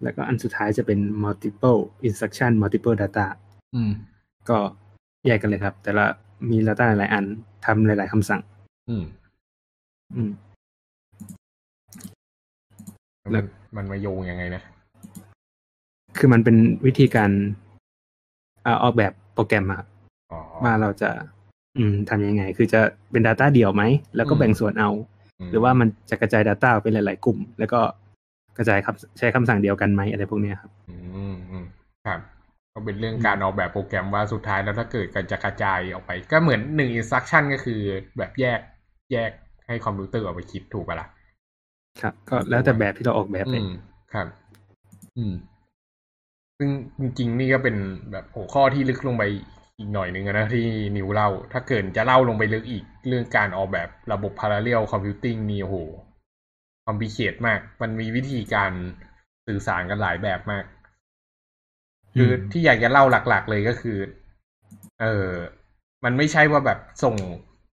[0.03, 3.27] แล้วก็อันสุดท้ายจะเป็น multiple instruction multiple data
[3.75, 3.93] อืม
[4.49, 4.59] ก็
[5.27, 6.05] แยกกันเลยครับ แต่ละ
[6.51, 7.25] มี data หลายๆอัน
[7.65, 8.41] ทำหลาย ๆคำสั่ง
[8.89, 9.05] อืม
[10.17, 10.31] อืม
[13.35, 13.45] มัน
[13.77, 14.63] มันมาโยงยังไงนะ
[16.19, 17.31] คือมันเป็นวิธีการ
[18.63, 19.89] เอ่อออกแบบโปรแกรมอะครับ
[20.33, 21.11] อ๋อว่าเราจะ
[21.79, 22.81] อืมทำยังไง คือจะ
[23.11, 23.83] เป็น Data เดี่ยวไหม
[24.17, 24.91] แล้วก็อืมแบ่งส่วนเอา
[25.51, 27.81] หรือว่ามันจะกระจาย Data ออกเป็นหลาย ๆ กลุ่ม แล้วก็
[28.57, 30.97] กระจายคำใช้คำสั่งเดียวกันไหมอะไรพวกเนี้ยครับ อื
[31.33, 31.65] มอืม
[32.07, 32.21] ครับ
[32.75, 37.81] ก็เป็นเรื่องการออกแบบโปรแกรมว่าสุดท้ายแล้วถ้าเกิดการจะกระจายออกไป ก็เหมือนหนึ่งอินสต u ั t ชั่นก็คือ
[38.19, 38.61] แบบแยก
[39.13, 39.31] แยก
[39.67, 41.09] ให้คอมพิวเตอร์ออกไปคิดถูกปะล่ะ
[42.01, 43.73] ครับ ก็แล้วแต่แบบที่เราออกแบบเลยอืม
[44.13, 44.27] ครับ
[45.17, 45.35] อืม
[46.59, 46.71] ซึ่ง
[47.01, 47.77] จริงๆ นี่ก็เป็น
[48.13, 49.25] แบบหัวข้อที่ลึกลงไป
[49.79, 50.67] อีกหน่อยหนึ่งอะนะที่
[50.97, 55.77] นิวเล่า ถ้าเกิดจะเล่าลงไปลึกอีกเรื่องการออกแบบระบบ parallel computing นี่โอ้โห
[56.87, 58.73] คอมพิเคทมาก มันมีวิธีการ
[59.47, 60.65] สื่อสารกันหลายแบบมาก
[62.15, 63.99] คืออมที่อยากจะเล่าหลัก ๆ เลยก็คือ
[65.01, 65.31] เออ
[66.05, 67.17] มันไม่ใช่ว่าแบบส่ง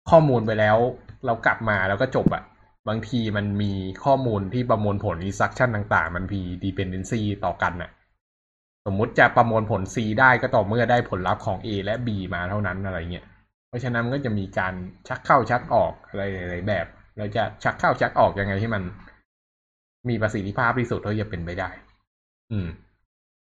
[0.09, 0.77] ข้อมูลไปแล้ว
[1.25, 2.43] เรากลับมาแล้วก็จบอะ
[2.87, 3.71] บางทีมันมี
[4.05, 7.91] ข้อมูลที่ประมวลผล instruction ต่าง ๆ มันมี dependency ต่อกันน่ะ
[8.85, 13.25] สมมุติจะประมวลผล C ได้ก็ต่อเมื่อได้ผลลัพธ์ของ A และ B มาเท่านั้นอะไรเงี้ย
[13.67, 14.73] เพราะฉะนั้นมันก็จะมีการ
[15.07, 16.85] ชักเข้าชักออกอะไรหลายๆแบบ
[17.17, 18.83] เราจะชักเข้าชักออกยังไงให้มัน
[20.09, 21.69] มีประสิทธิภาพที่สุดเท่าที่จะเป็นไปได้
[22.51, 22.67] อืม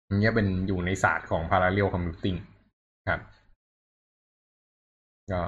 [0.09, 2.37] อันนี้เป็นอยู่ในศาสตร์ของ parallel computing
[3.09, 3.21] ครับ
[5.31, 5.41] ก็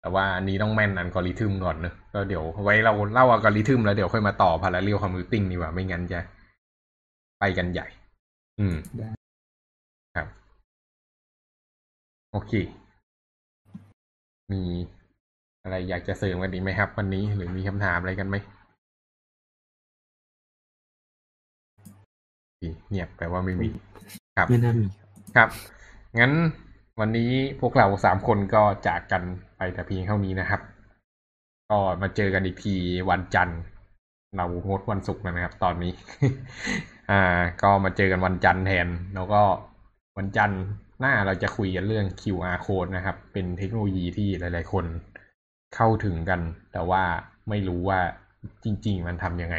[0.00, 6.20] แต่ว่าอันนี้ต้องแม่นอัลกอริทึมก่อนเนอะก็เดี๋ยวไว้เราเล่าอัลกอริทึมแล้วเดี๋ยวค่อยมาต่อ parallel computing ดีกว่าไม่งั้นจะ
[7.40, 7.86] ไปกันใหญ่
[8.60, 9.10] อืมได้
[10.16, 10.28] ครับ
[12.32, 12.52] โอเค
[14.52, 14.62] มี
[15.62, 18.36] อะไรอยากจะเสริมกันอีกไหมครับ วันนี้หรือมีคำถามอะไรกันไหม
[22.88, 23.68] เงียบแปลว่าไม่มี
[24.36, 24.86] ครับไม่น่ามี
[25.36, 25.48] ครับ
[26.20, 26.32] งั้น
[27.00, 29.22] วันนี้พวกเราสามคนก็จากกัน
[29.56, 30.60] ไปแต่เพียงเท่านี้นะครับ
[31.70, 32.74] ก็มาเจอกันอีกที
[33.10, 33.58] วันจันทร์
[34.36, 35.92] เรางดวันศุกร์นะครับ ตอนนี้
[37.10, 39.42] อ่า ก็มาเจอกันวันจันทร์แทน แล้วก็
[40.18, 40.62] วันจันทร์
[41.00, 44.84] หน้าเราจะคุยกันเรื่อง QR code นะครับ เป็นเทคโนโลยีที่หลาย ๆ คน
[45.74, 46.40] เข้าถึงกัน
[46.72, 47.02] แต่ว่า
[47.48, 48.00] ไม่รู้ว่า
[48.64, 49.56] จริง ๆ มันทำยังไง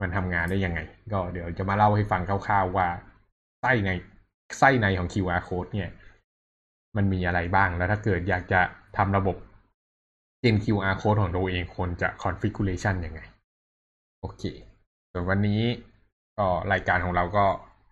[0.00, 0.80] มันทำงานได้ยังไง
[1.12, 2.88] ก็เดี๋ยวจะมาเล่าให้ฟังคร่าวๆว่า
[3.60, 3.90] ไส้ใน
[4.58, 5.88] ไส้ในของ QR code เนี่ย
[6.96, 8.60] มันมีอะไรบ้างแล้วถ้าเกิดอยากจะ
[8.96, 9.36] ทำระบบ
[10.40, 13.20] เจน QR code ของตัวเองควรจะ configuration ยังไง
[14.20, 14.42] โอเค
[15.12, 15.62] ส่วนวันนี้
[16.38, 17.46] ก็รายการของเราก็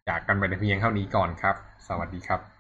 [0.09, 1.57] จากกันไปแต่เพียงเท่านี้ก่อนครับ
[1.89, 2.58] สวัสดีครับ